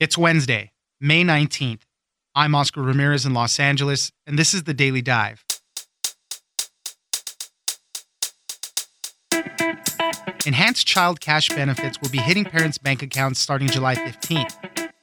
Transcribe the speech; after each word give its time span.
It's 0.00 0.16
Wednesday, 0.16 0.70
May 1.00 1.24
19th. 1.24 1.80
I'm 2.32 2.54
Oscar 2.54 2.82
Ramirez 2.82 3.26
in 3.26 3.34
Los 3.34 3.58
Angeles, 3.58 4.12
and 4.28 4.38
this 4.38 4.54
is 4.54 4.62
the 4.62 4.72
Daily 4.72 5.02
Dive. 5.02 5.44
Enhanced 10.46 10.86
child 10.86 11.20
cash 11.20 11.48
benefits 11.48 12.00
will 12.00 12.10
be 12.10 12.18
hitting 12.18 12.44
parents' 12.44 12.78
bank 12.78 13.02
accounts 13.02 13.40
starting 13.40 13.66
July 13.66 13.96
15th. 13.96 14.54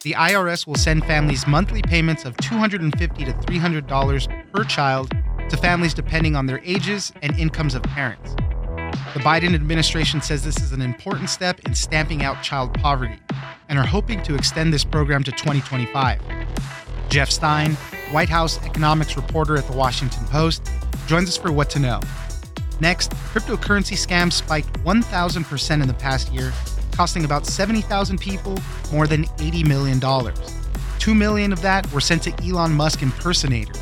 The 0.03 0.13
IRS 0.13 0.65
will 0.65 0.75
send 0.75 1.03
families 1.03 1.45
monthly 1.45 1.81
payments 1.81 2.23
of 2.23 2.37
250 2.37 3.25
to 3.25 3.33
$300 3.33 4.53
per 4.53 4.63
child 4.63 5.11
to 5.49 5.57
families 5.57 5.93
depending 5.93 6.37
on 6.37 6.45
their 6.45 6.61
ages 6.63 7.11
and 7.21 7.37
incomes 7.37 7.75
of 7.75 7.83
parents. 7.83 8.33
The 9.13 9.19
Biden 9.19 9.55
administration 9.55 10.21
says 10.21 10.45
this 10.45 10.61
is 10.61 10.71
an 10.71 10.81
important 10.81 11.29
step 11.29 11.59
in 11.65 11.75
stamping 11.75 12.23
out 12.23 12.41
child 12.41 12.73
poverty 12.75 13.19
and 13.69 13.79
are 13.79 13.85
hoping 13.85 14.21
to 14.23 14.35
extend 14.35 14.73
this 14.73 14.83
program 14.83 15.23
to 15.23 15.31
2025. 15.31 16.21
Jeff 17.09 17.29
Stein, 17.29 17.73
White 18.11 18.29
House 18.29 18.63
economics 18.65 19.15
reporter 19.15 19.57
at 19.57 19.65
the 19.67 19.75
Washington 19.75 20.25
Post, 20.27 20.69
joins 21.07 21.29
us 21.29 21.37
for 21.37 21.51
What 21.51 21.69
to 21.71 21.79
Know. 21.79 21.99
Next, 22.79 23.11
cryptocurrency 23.11 23.95
scams 23.95 24.33
spiked 24.33 24.71
1,000% 24.83 25.81
in 25.81 25.87
the 25.87 25.93
past 25.93 26.31
year, 26.33 26.51
costing 26.91 27.25
about 27.25 27.45
70,000 27.45 28.19
people 28.19 28.57
more 28.91 29.07
than 29.07 29.25
$80 29.37 29.67
million. 29.67 29.99
Two 30.99 31.15
million 31.15 31.53
of 31.53 31.61
that 31.61 31.89
were 31.91 32.01
sent 32.01 32.23
to 32.23 32.33
Elon 32.43 32.73
Musk 32.73 33.01
impersonators. 33.01 33.79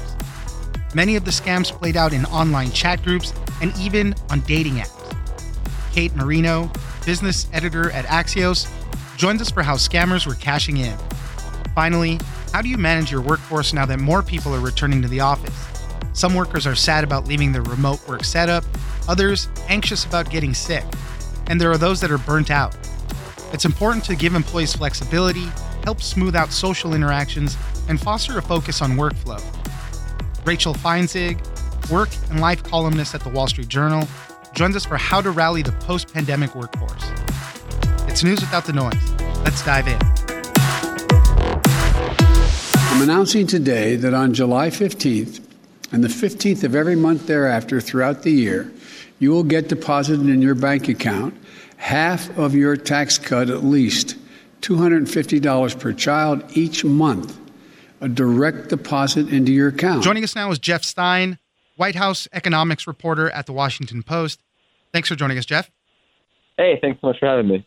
Many 0.94 1.16
of 1.16 1.26
the 1.26 1.32
scams 1.32 1.72
played 1.72 1.98
out 1.98 2.14
in 2.14 2.26
online 2.26 2.72
chat 2.72 3.02
groups 3.04 3.34
and 3.62 3.76
even 3.78 4.14
on 4.30 4.42
dating 4.42 4.76
apps. 4.76 5.16
Kate 5.92 6.16
Marino, 6.16 6.72
business 7.06 7.48
editor 7.52 7.92
at 7.92 8.06
Axios, 8.06 8.68
joins 9.18 9.42
us 9.42 9.52
for 9.52 9.64
how 9.64 9.76
scammers 9.76 10.26
were 10.26 10.36
cashing 10.36 10.78
in. 10.78 10.98
Finally, 11.76 12.20
how 12.52 12.62
do 12.62 12.70
you 12.70 12.78
manage 12.78 13.12
your 13.12 13.22
workforce 13.22 13.74
now 13.74 13.86
that 13.86 14.00
more 14.00 14.22
people 14.22 14.54
are 14.54 14.60
returning 14.60 15.02
to 15.02 15.08
the 15.08 15.20
office? 15.20 15.68
Some 16.14 16.36
workers 16.36 16.68
are 16.68 16.76
sad 16.76 17.04
about 17.04 17.28
leaving 17.28 17.52
their 17.52 17.64
remote 17.64 18.08
work 18.08 18.24
setup, 18.24 18.64
others 19.08 19.50
anxious 19.68 20.06
about 20.06 20.30
getting 20.30 20.54
sick, 20.54 20.86
and 21.48 21.60
there 21.60 21.72
are 21.72 21.78
those 21.78 22.00
that 22.02 22.12
are 22.12 22.20
burnt 22.20 22.52
out. 22.52 22.76
It's 23.52 23.66
important 23.66 24.04
to 24.06 24.16
give 24.16 24.36
employees 24.36 24.76
flexibility, 24.76 25.48
help 25.84 26.02
smooth 26.02 26.36
out 26.36 26.52
social 26.52 26.94
interactions, 26.94 27.58
and 27.90 28.00
foster 28.00 28.38
a 28.38 28.42
focus 28.42 28.82
on 28.82 28.92
workflow. 28.92 29.42
Rachel 30.46 30.74
Feintzeig, 30.74 31.40
work 31.90 32.10
and 32.30 32.40
life 32.40 32.64
columnist 32.64 33.16
at 33.16 33.22
the 33.22 33.30
Wall 33.30 33.48
Street 33.48 33.68
Journal, 33.68 34.08
joins 34.54 34.76
us 34.76 34.86
for 34.86 34.98
how 34.98 35.22
to 35.22 35.32
rally 35.32 35.62
the 35.62 35.72
post 35.74 36.14
pandemic 36.14 36.54
workforce. 36.56 37.13
It's 38.14 38.24
news 38.24 38.42
without 38.42 38.66
the 38.66 38.74
noise. 38.74 39.12
Let's 39.44 39.66
dive 39.66 39.88
in. 39.88 39.98
I'm 42.94 43.02
announcing 43.02 43.48
today 43.48 43.96
that 43.96 44.14
on 44.14 44.36
July 44.36 44.70
15th 44.70 45.44
and 45.92 46.04
the 46.04 46.10
15th 46.10 46.64
of 46.64 46.76
every 46.76 46.96
month 46.96 47.26
thereafter 47.26 47.82
throughout 47.82 48.22
the 48.22 48.30
year, 48.30 48.72
you 49.18 49.32
will 49.32 49.44
get 49.44 49.68
deposited 49.68 50.30
in 50.30 50.44
your 50.44 50.54
bank 50.54 50.90
account 50.90 51.34
half 51.78 52.38
of 52.38 52.54
your 52.54 52.78
tax 52.78 53.18
cut 53.18 53.50
at 53.50 53.64
least 53.64 54.16
$250 54.62 55.80
per 55.80 55.92
child 55.94 56.44
each 56.56 56.86
month, 56.86 57.36
a 58.00 58.08
direct 58.08 58.70
deposit 58.70 59.28
into 59.30 59.52
your 59.52 59.70
account. 59.70 60.04
Joining 60.04 60.24
us 60.24 60.36
now 60.36 60.52
is 60.52 60.60
Jeff 60.60 60.84
Stein, 60.84 61.40
White 61.78 61.96
House 61.96 62.28
economics 62.32 62.86
reporter 62.86 63.32
at 63.32 63.48
the 63.48 63.54
Washington 63.54 64.04
Post. 64.04 64.40
Thanks 64.92 65.10
for 65.10 65.16
joining 65.16 65.40
us, 65.40 65.48
Jeff. 65.48 65.72
Hey, 66.58 66.78
thanks 66.80 67.02
so 67.02 67.08
much 67.08 67.18
for 67.20 67.26
having 67.26 67.48
me. 67.48 67.66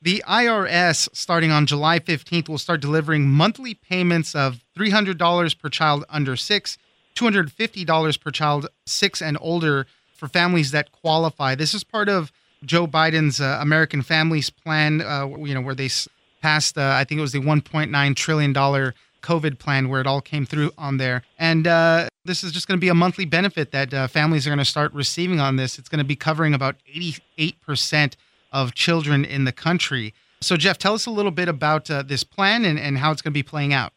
The 0.00 0.22
IRS, 0.28 1.08
starting 1.12 1.50
on 1.50 1.66
July 1.66 1.98
15th, 1.98 2.48
will 2.48 2.58
start 2.58 2.80
delivering 2.80 3.28
monthly 3.28 3.74
payments 3.74 4.32
of 4.32 4.60
$300 4.78 5.58
per 5.58 5.68
child 5.68 6.04
under 6.08 6.36
six, 6.36 6.78
$250 7.16 8.20
per 8.20 8.30
child 8.30 8.68
six 8.86 9.20
and 9.20 9.36
older 9.40 9.86
for 10.14 10.28
families 10.28 10.70
that 10.70 10.92
qualify. 10.92 11.56
This 11.56 11.74
is 11.74 11.82
part 11.82 12.08
of 12.08 12.30
Joe 12.64 12.86
Biden's 12.86 13.40
uh, 13.40 13.58
American 13.60 14.02
Families 14.02 14.50
Plan, 14.50 15.00
uh, 15.00 15.26
you 15.38 15.52
know, 15.52 15.60
where 15.60 15.74
they 15.74 15.90
passed, 16.40 16.78
uh, 16.78 16.92
I 16.94 17.02
think 17.02 17.18
it 17.18 17.22
was 17.22 17.32
the 17.32 17.40
$1.9 17.40 18.16
trillion 18.16 18.54
COVID 18.54 19.58
plan 19.58 19.88
where 19.88 20.00
it 20.00 20.06
all 20.06 20.20
came 20.20 20.46
through 20.46 20.70
on 20.78 20.98
there. 20.98 21.22
And 21.38 21.66
uh, 21.66 22.08
this 22.24 22.44
is 22.44 22.52
just 22.52 22.68
going 22.68 22.78
to 22.78 22.80
be 22.80 22.88
a 22.88 22.94
monthly 22.94 23.24
benefit 23.24 23.72
that 23.72 23.92
uh, 23.92 24.06
families 24.06 24.46
are 24.46 24.50
going 24.50 24.58
to 24.58 24.64
start 24.64 24.92
receiving 24.94 25.40
on 25.40 25.56
this. 25.56 25.76
It's 25.76 25.88
going 25.88 25.98
to 25.98 26.04
be 26.04 26.14
covering 26.14 26.54
about 26.54 26.76
88% 27.36 28.14
of 28.52 28.74
children 28.74 29.24
in 29.24 29.44
the 29.44 29.52
country. 29.52 30.14
So, 30.40 30.56
Jeff, 30.56 30.78
tell 30.78 30.94
us 30.94 31.06
a 31.06 31.10
little 31.10 31.32
bit 31.32 31.48
about 31.48 31.90
uh, 31.90 32.02
this 32.02 32.24
plan 32.24 32.64
and, 32.64 32.78
and 32.78 32.98
how 32.98 33.10
it's 33.10 33.22
going 33.22 33.32
to 33.32 33.38
be 33.38 33.42
playing 33.42 33.72
out. 33.72 33.92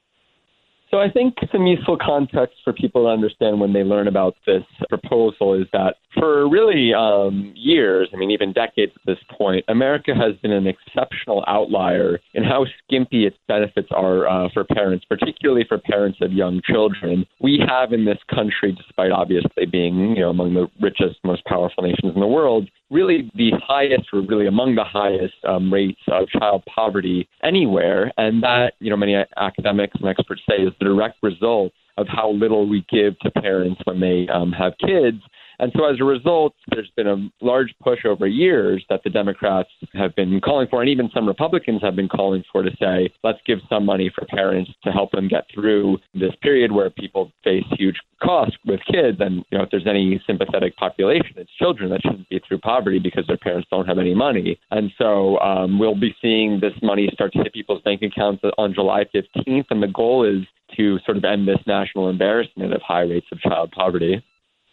So 0.91 0.97
I 0.97 1.09
think 1.09 1.35
some 1.53 1.66
useful 1.67 1.97
context 1.97 2.57
for 2.66 2.73
people 2.73 3.03
to 3.03 3.07
understand 3.07 3.61
when 3.61 3.72
they 3.72 3.84
learn 3.84 4.09
about 4.09 4.35
this 4.45 4.63
proposal 4.90 5.53
is 5.53 5.66
that 5.72 5.95
for 6.13 6.50
really 6.50 6.94
um, 6.94 7.53
years, 7.56 8.09
I 8.13 8.17
mean, 8.17 8.29
even 8.29 8.51
decades 8.51 8.91
at 8.97 9.06
this 9.06 9.23
point, 9.38 9.63
America 9.69 10.13
has 10.13 10.35
been 10.41 10.51
an 10.51 10.67
exceptional 10.67 11.45
outlier 11.47 12.19
in 12.34 12.44
how 12.44 12.66
skimpy 12.84 13.25
its 13.25 13.38
benefits 13.47 13.88
are 13.91 14.28
uh, 14.28 14.50
for 14.53 14.66
parents, 14.66 15.06
particularly 15.07 15.63
for 15.66 15.78
parents 15.78 16.19
of 16.22 16.34
young 16.34 16.59
children. 16.69 17.25
We 17.40 17.63
have 17.66 17.94
in 17.94 18.03
this 18.03 18.19
country, 18.29 18.73
despite 18.75 19.11
obviously 19.11 19.66
being, 19.72 20.13
you 20.17 20.23
know, 20.23 20.29
among 20.29 20.56
the 20.56 20.67
richest, 20.81 21.22
most 21.23 21.45
powerful 21.45 21.84
nations 21.84 22.13
in 22.13 22.19
the 22.19 22.28
world, 22.28 22.69
really 22.91 23.31
the 23.35 23.52
highest, 23.66 24.09
or 24.13 24.22
really 24.22 24.47
among 24.47 24.75
the 24.75 24.84
highest 24.84 25.34
um, 25.47 25.74
rates 25.74 26.02
of 26.09 26.28
child 26.29 26.63
poverty 26.66 27.28
anywhere. 27.44 28.12
And 28.18 28.44
that, 28.44 28.74
you 28.79 28.90
know, 28.90 28.97
many 28.97 29.16
academics 29.38 29.96
and 30.00 30.07
experts 30.07 30.41
say 30.47 30.57
is 30.57 30.74
the 30.79 30.85
direct 30.85 31.18
result 31.24 31.72
of 31.97 32.07
how 32.07 32.31
little 32.31 32.68
we 32.68 32.85
give 32.90 33.18
to 33.19 33.31
parents 33.31 33.81
when 33.85 34.00
they 34.00 34.28
um, 34.28 34.52
have 34.52 34.74
kids. 34.78 35.22
And 35.61 35.72
so 35.77 35.85
as 35.85 35.99
a 35.99 36.03
result, 36.03 36.55
there's 36.72 36.89
been 36.97 37.07
a 37.07 37.29
large 37.39 37.72
push 37.83 38.03
over 38.03 38.25
years 38.25 38.83
that 38.89 39.01
the 39.03 39.11
Democrats 39.11 39.69
have 39.94 40.16
been 40.16 40.41
calling 40.41 40.67
for, 40.67 40.81
and 40.81 40.89
even 40.89 41.11
some 41.13 41.27
Republicans 41.27 41.83
have 41.83 41.95
been 41.95 42.09
calling 42.09 42.44
for 42.51 42.63
to 42.63 42.72
say, 42.79 43.13
let's 43.23 43.38
give 43.45 43.59
some 43.69 43.85
money 43.85 44.11
for 44.13 44.25
parents 44.25 44.72
to 44.83 44.91
help 44.91 45.11
them 45.11 45.27
get 45.27 45.45
through 45.53 45.99
this 46.16 46.33
period 46.41 46.72
where 46.72 46.89
people 46.89 47.31
face 47.44 47.63
huge 47.77 47.97
costs 48.23 48.57
with 48.66 48.79
kids. 48.91 49.17
And, 49.19 49.45
you 49.51 49.57
know, 49.57 49.63
if 49.63 49.69
there's 49.69 49.85
any 49.88 50.19
sympathetic 50.25 50.75
population, 50.77 51.33
it's 51.38 51.51
children 51.59 51.91
that 51.91 52.01
shouldn't 52.01 52.29
be 52.29 52.41
through 52.47 52.57
poverty 52.57 52.97
because 52.97 53.28
their 53.28 53.38
parents 53.38 53.67
don't 53.69 53.88
have 53.88 53.99
any 53.99 54.16
money. 54.16 54.59
And 54.72 54.91
so 54.97 55.38
um, 55.41 55.78
we'll 55.78 55.93
be 55.93 56.16
seeing 56.23 56.59
this 56.59 56.73
money 56.81 57.07
start 57.13 57.33
to 57.33 57.43
hit 57.43 57.53
people's 57.53 57.83
bank 57.83 58.01
accounts 58.01 58.43
on 58.57 58.73
July 58.73 59.05
15th. 59.13 59.66
And 59.69 59.83
the 59.83 59.88
goal 59.88 60.25
is 60.25 60.43
to 60.78 60.97
sort 61.05 61.17
of 61.17 61.23
end 61.23 61.47
this 61.47 61.59
national 61.67 62.09
embarrassment 62.09 62.73
of 62.73 62.81
high 62.81 63.01
rates 63.01 63.28
of 63.31 63.39
child 63.41 63.72
poverty. 63.72 64.23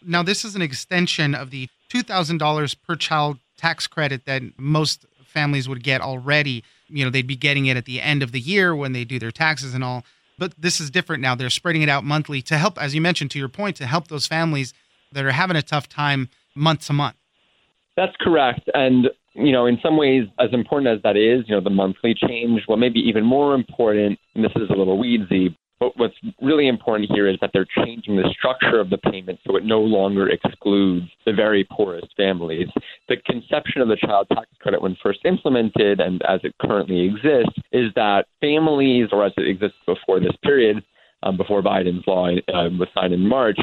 Now, 0.05 0.23
this 0.23 0.45
is 0.45 0.55
an 0.55 0.61
extension 0.61 1.35
of 1.35 1.51
the 1.51 1.67
$2,000 1.91 2.75
per 2.85 2.95
child 2.95 3.37
tax 3.57 3.87
credit 3.87 4.25
that 4.25 4.41
most 4.57 5.05
families 5.25 5.67
would 5.67 5.83
get 5.83 6.01
already. 6.01 6.63
You 6.87 7.05
know, 7.05 7.11
they'd 7.11 7.27
be 7.27 7.35
getting 7.35 7.65
it 7.65 7.77
at 7.77 7.85
the 7.85 8.01
end 8.01 8.23
of 8.23 8.31
the 8.31 8.39
year 8.39 8.75
when 8.75 8.93
they 8.93 9.03
do 9.03 9.19
their 9.19 9.31
taxes 9.31 9.73
and 9.73 9.83
all. 9.83 10.03
But 10.37 10.53
this 10.57 10.79
is 10.79 10.89
different 10.89 11.21
now. 11.21 11.35
They're 11.35 11.49
spreading 11.49 11.81
it 11.81 11.89
out 11.89 12.03
monthly 12.03 12.41
to 12.43 12.57
help, 12.57 12.81
as 12.81 12.95
you 12.95 13.01
mentioned, 13.01 13.31
to 13.31 13.39
your 13.39 13.49
point, 13.49 13.75
to 13.77 13.85
help 13.85 14.07
those 14.07 14.25
families 14.25 14.73
that 15.11 15.25
are 15.25 15.31
having 15.31 15.57
a 15.57 15.61
tough 15.61 15.89
time 15.89 16.29
month 16.55 16.85
to 16.87 16.93
month. 16.93 17.17
That's 17.97 18.15
correct. 18.21 18.69
And, 18.73 19.09
you 19.33 19.51
know, 19.51 19.65
in 19.65 19.77
some 19.83 19.97
ways, 19.97 20.27
as 20.39 20.53
important 20.53 20.95
as 20.95 21.01
that 21.03 21.17
is, 21.17 21.43
you 21.47 21.55
know, 21.55 21.61
the 21.61 21.69
monthly 21.69 22.13
change, 22.13 22.61
what 22.67 22.79
may 22.79 22.89
be 22.89 23.01
even 23.01 23.25
more 23.25 23.53
important, 23.53 24.17
and 24.33 24.43
this 24.45 24.53
is 24.55 24.69
a 24.69 24.73
little 24.73 24.97
weedsy, 24.97 25.53
but 25.79 25.97
what's 25.97 26.15
really 26.41 26.67
important 26.67 27.09
here 27.13 27.27
is 27.27 27.37
that 27.41 27.51
they're 27.53 27.67
changing 27.83 28.15
the 28.15 28.33
structure 28.37 28.79
of 28.79 28.89
the 28.89 28.97
payment 28.97 29.39
so 29.47 29.55
it 29.55 29.63
no 29.63 29.79
longer 29.79 30.29
excludes 30.29 31.07
the 31.25 31.33
very 31.33 31.65
poorest 31.71 32.07
families. 32.17 32.67
The 33.07 33.17
conception 33.25 33.81
of 33.81 33.87
the 33.87 33.95
child 33.95 34.27
tax 34.29 34.47
credit 34.59 34.81
when 34.81 34.97
first 35.01 35.19
implemented 35.25 35.99
and 35.99 36.21
as 36.23 36.41
it 36.43 36.53
currently 36.61 37.05
exists 37.05 37.59
is 37.71 37.91
that 37.95 38.25
families, 38.41 39.09
or 39.11 39.25
as 39.25 39.33
it 39.37 39.47
exists 39.47 39.77
before 39.85 40.19
this 40.19 40.35
period, 40.43 40.83
um, 41.23 41.37
before 41.37 41.61
Biden's 41.61 42.05
law 42.07 42.27
uh, 42.27 42.69
was 42.77 42.87
signed 42.93 43.13
in 43.13 43.27
March, 43.27 43.59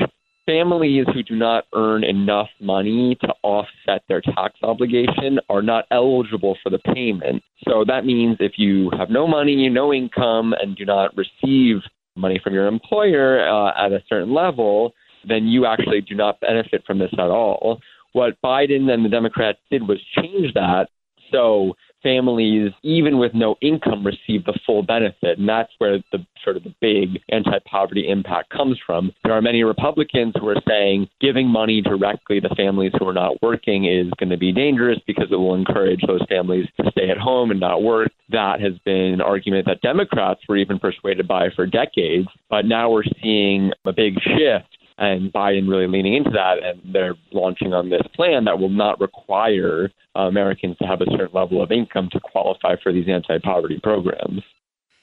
families 0.47 1.07
who 1.13 1.23
do 1.23 1.35
not 1.35 1.65
earn 1.75 2.05
enough 2.05 2.49
money 2.61 3.17
to 3.21 3.29
offset 3.43 4.03
their 4.09 4.21
tax 4.21 4.55
obligation 4.63 5.39
are 5.49 5.63
not 5.63 5.85
eligible 5.91 6.57
for 6.63 6.71
the 6.71 6.79
payment. 6.79 7.43
So 7.69 7.85
that 7.87 8.05
means 8.05 8.37
if 8.41 8.53
you 8.57 8.91
have 8.97 9.11
no 9.11 9.27
money, 9.27 9.69
no 9.69 9.93
income, 9.93 10.55
and 10.61 10.77
do 10.77 10.85
not 10.85 11.17
receive 11.17 11.83
money 12.17 12.41
from 12.43 12.55
your 12.55 12.67
employer 12.67 13.47
uh, 13.49 13.87
at 13.87 13.93
a 13.93 14.03
certain 14.09 14.33
level, 14.33 14.93
then 15.27 15.47
you 15.47 15.67
actually 15.67 16.01
do 16.01 16.15
not 16.15 16.41
benefit 16.41 16.85
from 16.87 16.99
this 16.99 17.13
at 17.15 17.31
all. 17.31 17.81
What 18.13 18.41
Biden 18.43 18.91
and 18.91 19.05
the 19.05 19.09
Democrats 19.09 19.59
did 19.71 19.87
was 19.87 19.99
change 20.17 20.55
that. 20.55 20.89
So 21.33 21.75
families, 22.03 22.73
even 22.83 23.19
with 23.19 23.35
no 23.35 23.57
income, 23.61 24.07
receive 24.07 24.45
the 24.45 24.59
full 24.65 24.83
benefit. 24.83 25.39
And 25.39 25.49
that's 25.49 25.73
where 25.79 25.99
the 26.13 26.25
sort 26.45 26.57
of 26.57 26.65
the 26.65 26.75
big 26.81 27.21
anti 27.31 27.59
poverty 27.71 28.09
impact 28.09 28.51
comes 28.51 28.79
from. 28.87 29.13
There 29.25 29.33
are 29.33 29.43
many 29.43 29.65
Republicans 29.65 30.35
who 30.39 30.49
are 30.49 30.63
saying 30.67 31.09
giving 31.21 31.49
money 31.49 31.83
directly 31.83 32.41
to 32.41 32.55
families 32.55 32.93
who 32.99 33.09
are 33.09 33.13
not 33.13 33.43
working 33.43 33.87
is 33.87 34.11
going 34.19 34.31
to 34.31 34.37
be 34.37 34.53
dangerous 34.53 34.99
because 35.07 35.27
it 35.31 35.37
will 35.37 35.55
encourage 35.55 36.01
those 36.07 36.25
families 36.29 36.67
to 36.81 36.91
stay 36.93 37.11
at 37.11 37.19
home 37.19 37.51
and 37.51 37.61
not 37.61 37.83
work. 37.83 38.13
That 38.31 38.61
has 38.61 38.75
been 38.85 39.13
an 39.15 39.21
argument 39.21 39.67
that 39.67 39.81
Democrats 39.81 40.41
were 40.49 40.57
even 40.57 40.79
persuaded 40.79 41.27
by 41.27 41.49
for 41.55 41.67
decades. 41.67 42.29
But 42.49 42.65
now 42.65 42.91
we're 42.91 43.05
seeing 43.23 43.73
a 43.85 43.93
big 43.93 44.15
shift 44.15 44.69
and 44.99 45.33
Biden 45.33 45.69
really 45.69 45.87
leaning 45.87 46.15
into 46.15 46.31
that, 46.31 46.63
and 46.63 46.81
they're 46.95 47.15
launching 47.33 47.73
on 47.75 47.91
this 47.91 48.03
plan 48.15 48.45
that 48.45 48.59
will 48.59 48.71
not 48.71 49.01
require 49.01 49.91
uh, 50.15 50.21
Americans 50.21 50.77
to 50.79 50.87
have 50.87 51.01
a 51.01 51.07
certain 51.11 51.35
level 51.35 51.63
of 51.63 51.71
income 51.71 52.09
to 52.13 52.21
qualify 52.21 52.77
for 52.83 52.93
these 52.93 53.09
anti-poverty 53.09 53.81
programs. 53.83 54.43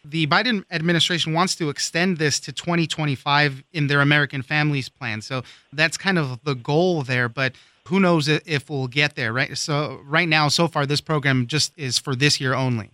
The 0.06 0.28
Biden 0.28 0.66
administration 0.70 1.34
wants 1.34 1.56
to 1.56 1.70
extend 1.70 2.18
this 2.18 2.40
to 2.42 2.52
2025 2.52 3.64
in 3.72 3.88
their 3.88 4.02
American 4.02 4.42
Families 4.42 4.90
Plan, 4.90 5.22
so 5.22 5.44
that's 5.72 5.98
kind 5.98 6.18
of 6.18 6.44
the 6.44 6.56
goal 6.56 7.04
there. 7.04 7.30
But 7.30 7.54
who 7.88 8.00
knows 8.00 8.28
if 8.28 8.70
we'll 8.70 8.88
get 8.88 9.16
there, 9.16 9.32
right? 9.32 9.58
So 9.58 10.02
right 10.06 10.28
now, 10.28 10.48
so 10.50 10.68
far, 10.68 10.86
this 10.86 11.02
program 11.02 11.48
just 11.48 11.78
is 11.78 12.00
for 12.00 12.16
this 12.16 12.42
year 12.42 12.54
only. 12.54 12.92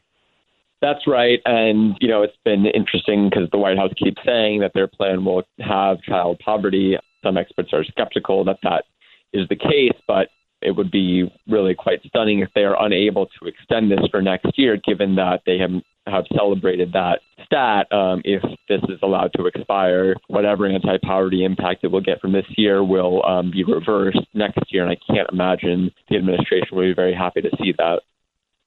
That's 0.82 1.06
right. 1.08 1.40
And, 1.46 1.96
you 2.00 2.08
know, 2.08 2.24
it's 2.24 2.38
been 2.46 2.66
interesting 2.66 3.30
because 3.30 3.50
the 3.52 3.58
White 3.58 3.78
House 3.78 3.92
keeps 4.02 4.22
saying 4.26 4.62
that 4.62 4.72
their 4.74 4.88
plan 4.88 5.26
will 5.26 5.44
have 5.60 6.02
child 6.04 6.40
poverty. 6.44 6.98
Some 7.24 7.38
experts 7.38 7.72
are 7.74 7.84
skeptical 7.84 8.46
that 8.46 8.60
that 8.64 8.86
is 9.34 9.48
the 9.50 9.58
case, 9.58 9.98
but 10.08 10.30
it 10.62 10.72
would 10.72 10.92
be 10.92 11.32
really 11.48 11.76
quite 11.76 12.00
stunning 12.08 12.40
if 12.40 12.50
they 12.56 12.64
are 12.64 12.82
unable 12.84 13.26
to 13.26 13.48
extend 13.48 13.92
this 13.92 14.00
for 14.12 14.22
next 14.22 14.58
year, 14.58 14.78
given 14.86 15.16
that 15.16 15.42
they 15.46 15.58
have 15.58 15.72
have 16.08 16.26
celebrated 16.36 16.92
that 16.94 17.20
stat. 17.46 17.92
Um, 17.92 18.22
if 18.26 18.42
this 18.68 18.82
is 18.90 19.00
allowed 19.04 19.32
to 19.38 19.46
expire, 19.46 20.16
whatever 20.28 20.66
anti-poverty 20.66 21.44
impact 21.44 21.84
it 21.84 21.88
will 21.92 22.02
get 22.02 22.20
from 22.20 22.32
this 22.32 22.46
year 22.58 22.84
will 22.84 23.24
um, 23.26 23.52
be 23.52 23.64
reversed 23.64 24.20
next 24.34 24.60
year, 24.70 24.84
and 24.84 24.92
I 24.92 25.14
can't 25.14 25.30
imagine 25.32 25.92
the 26.10 26.18
administration 26.18 26.70
will 26.72 26.90
be 26.90 26.94
very 26.94 27.14
happy 27.14 27.42
to 27.42 27.50
see 27.62 27.74
that. 27.78 28.02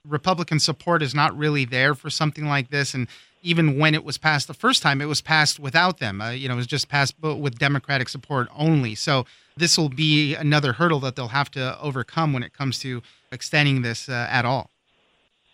Republican 0.07 0.59
support 0.59 1.03
is 1.03 1.15
not 1.15 1.37
really 1.37 1.65
there 1.65 1.95
for 1.95 2.11
something 2.11 2.47
like 2.47 2.71
this. 2.71 2.95
And 2.95 3.09
even 3.43 3.79
when 3.79 3.95
it 3.95 4.05
was 4.05 4.19
passed 4.19 4.47
the 4.47 4.55
first 4.55 4.83
time, 4.83 5.01
it 5.01 5.07
was 5.07 5.21
passed 5.21 5.59
without 5.59 5.99
them. 5.99 6.21
Uh, 6.21 6.31
you 6.31 6.49
know, 6.49 6.55
it 6.55 6.59
was 6.59 6.67
just 6.67 6.89
passed 6.89 7.15
with 7.21 7.59
Democratic 7.59 8.09
support 8.09 8.49
only. 8.57 8.95
So 8.95 9.27
this 9.57 9.77
will 9.77 9.89
be 9.89 10.35
another 10.35 10.73
hurdle 10.73 11.01
that 11.01 11.17
they'll 11.17 11.29
have 11.29 11.51
to 11.53 11.81
overcome 11.81 12.33
when 12.33 12.43
it 12.43 12.53
comes 12.53 12.79
to 12.81 13.03
extending 13.31 13.83
this 13.83 14.09
uh, 14.09 14.27
at 14.31 14.45
all. 14.45 14.71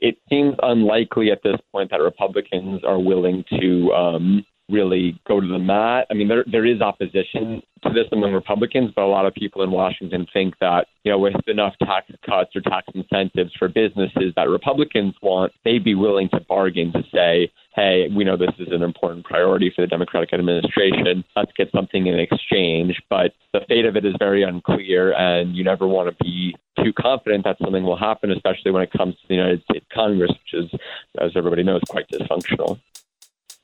It 0.00 0.19
seems 0.29 0.55
unlikely 0.62 1.31
at 1.33 1.43
this 1.43 1.56
point 1.73 1.91
that 1.91 2.00
Republicans 2.00 2.85
are 2.85 3.00
willing 3.00 3.45
to 3.59 3.93
um, 3.93 4.47
really 4.69 5.20
go 5.26 5.41
to 5.41 5.47
the 5.47 5.59
mat. 5.59 6.06
I 6.11 6.15
mean, 6.15 6.29
there 6.29 6.44
there 6.50 6.67
is 6.67 6.81
opposition 6.81 7.62
to 7.82 7.91
this 7.91 8.06
among 8.12 8.32
Republicans, 8.32 8.91
but 8.94 9.03
a 9.03 9.06
lot 9.06 9.26
of 9.26 9.35
people 9.35 9.62
in 9.62 9.70
Washington 9.70 10.26
think 10.32 10.55
that 10.61 10.87
you 11.05 11.12
know 11.12 11.19
with 11.19 11.35
enough 11.47 11.75
tax 11.82 12.11
cuts 12.26 12.55
or 12.55 12.61
tax 12.61 12.87
incentives 12.94 13.53
for 13.59 13.69
businesses 13.69 14.32
that 14.37 14.49
Republicans 14.49 15.15
want, 15.23 15.53
they'd 15.65 15.85
be 15.85 15.94
willing 15.94 16.29
to 16.31 16.41
bargain 16.41 16.93
to 16.93 17.03
say, 17.12 17.50
hey, 17.75 18.09
we 18.15 18.25
know 18.25 18.37
this 18.37 18.55
is 18.59 18.69
an 18.73 18.82
important 18.82 19.25
priority 19.25 19.73
for 19.75 19.82
the 19.82 19.87
Democratic 19.87 20.32
administration. 20.32 21.25
Let's 21.37 21.53
get 21.56 21.71
something 21.73 22.06
in 22.06 22.19
exchange. 22.19 23.00
But 23.09 23.32
the 23.53 23.61
fate 23.69 23.85
of 23.85 23.97
it 23.97 24.05
is 24.05 24.14
very 24.19 24.43
unclear, 24.43 25.12
and 25.14 25.55
you 25.55 25.64
never 25.64 25.87
want 25.87 26.09
to 26.09 26.25
be 26.25 26.56
too 26.82 26.93
confident 26.93 27.44
that 27.44 27.56
something 27.62 27.85
will 27.85 27.97
happen, 27.97 28.31
especially 28.32 28.71
when 28.71 28.82
it 28.82 28.93
comes 28.93 29.14
to 29.14 29.29
the 29.29 29.35
United 29.35 29.62
States 29.64 29.87
Congress, 29.93 30.31
which 30.31 30.64
is, 30.64 30.81
as 31.21 31.32
everybody 31.37 31.62
knows, 31.62 31.81
quite 31.88 32.09
dysfunctional. 32.09 32.81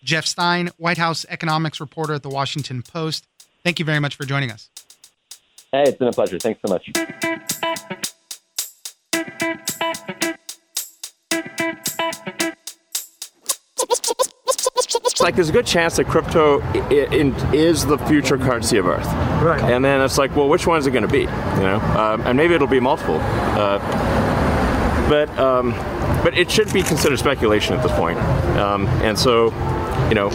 Jeff 0.04 0.26
Stein, 0.26 0.70
White 0.76 0.98
House 0.98 1.24
economics 1.28 1.80
reporter 1.80 2.12
at 2.12 2.22
the 2.22 2.28
Washington 2.28 2.82
Post. 2.82 3.26
Thank 3.64 3.78
you 3.78 3.84
very 3.84 4.00
much 4.00 4.14
for 4.14 4.24
joining 4.24 4.50
us. 4.50 4.68
Hey, 5.72 5.84
it's 5.84 5.98
been 5.98 6.08
a 6.08 6.12
pleasure. 6.12 6.38
Thanks 6.38 6.60
so 6.64 6.72
much. 6.72 6.90
like 15.20 15.36
there's 15.36 15.48
a 15.48 15.52
good 15.52 15.64
chance 15.64 15.96
that 15.96 16.04
crypto 16.04 16.60
is 17.54 17.86
the 17.86 17.96
future 17.96 18.36
currency 18.36 18.76
of 18.76 18.86
Earth. 18.86 19.06
Right. 19.42 19.62
And 19.62 19.82
then 19.82 20.02
it's 20.02 20.18
like, 20.18 20.36
well, 20.36 20.50
which 20.50 20.66
one 20.66 20.78
is 20.78 20.86
it 20.86 20.90
going 20.90 21.06
to 21.06 21.08
be? 21.08 21.20
You 21.20 21.26
know, 21.26 21.80
um, 21.96 22.20
and 22.26 22.36
maybe 22.36 22.52
it'll 22.52 22.66
be 22.66 22.78
multiple. 22.78 23.18
Uh, 23.22 23.78
but 25.08 25.30
um, 25.38 25.72
but 26.22 26.36
it 26.36 26.50
should 26.50 26.72
be 26.74 26.82
considered 26.82 27.18
speculation 27.18 27.74
at 27.74 27.82
this 27.82 27.92
point. 27.92 28.18
Um, 28.58 28.86
and 29.02 29.18
so 29.18 29.48
you 30.08 30.14
know, 30.14 30.30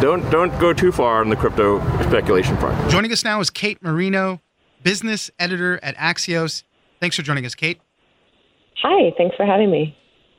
don't 0.00 0.28
don't 0.30 0.58
go 0.60 0.72
too 0.72 0.92
far 0.92 1.20
on 1.20 1.28
the 1.28 1.36
crypto 1.36 1.80
speculation 2.02 2.56
part. 2.58 2.90
Joining 2.90 3.12
us 3.12 3.24
now 3.24 3.40
is 3.40 3.50
Kate 3.50 3.82
Marino, 3.82 4.40
business 4.82 5.30
editor 5.38 5.80
at 5.82 5.96
Axios. 5.96 6.62
Thanks 7.00 7.16
for 7.16 7.22
joining 7.22 7.46
us, 7.46 7.54
Kate. 7.54 7.80
Hi, 8.82 9.12
thanks 9.16 9.36
for 9.36 9.46
having 9.46 9.70
me. 9.70 9.96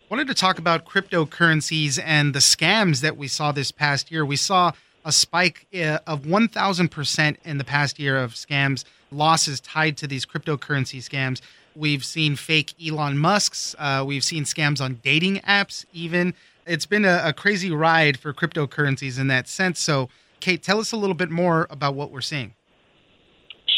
Wanted 0.10 0.28
to 0.28 0.34
talk 0.34 0.58
about 0.58 0.86
cryptocurrencies 0.86 2.00
and 2.04 2.34
the 2.34 2.40
scams 2.40 3.02
that 3.02 3.18
we 3.18 3.28
saw 3.28 3.52
this 3.52 3.72
past 3.72 4.12
year. 4.12 4.26
We 4.26 4.38
saw 4.38 4.72
a 5.04 5.12
spike 5.12 5.68
uh, 5.74 6.00
of 6.06 6.22
1,000% 6.22 7.38
in 7.44 7.58
the 7.58 7.64
past 7.64 8.00
year 8.00 8.18
of 8.18 8.34
scams, 8.34 8.86
losses 9.12 9.60
tied 9.60 9.98
to 9.98 10.08
these 10.08 10.26
cryptocurrency 10.26 11.00
scams. 11.00 11.42
We've 11.76 12.06
seen 12.06 12.36
fake 12.36 12.74
Elon 12.86 13.18
Musk's. 13.18 13.76
Uh, 13.78 14.04
we've 14.06 14.24
seen 14.24 14.44
scams 14.44 14.82
on 14.82 15.00
dating 15.04 15.38
apps, 15.40 15.86
even 15.94 16.34
it's 16.68 16.86
been 16.86 17.06
a, 17.06 17.22
a 17.26 17.34
crazy 17.34 17.72
ride 17.72 18.20
for 18.20 18.34
cryptocurrencies 18.34 19.20
in 19.20 19.28
that 19.28 19.48
sense. 19.48 19.80
So, 19.80 20.10
Kate, 20.40 20.62
tell 20.62 20.80
us 20.80 20.92
a 20.92 20.98
little 20.98 21.16
bit 21.16 21.30
more 21.30 21.68
about 21.70 21.96
what 21.96 22.12
we're 22.12 22.22
seeing. 22.22 22.54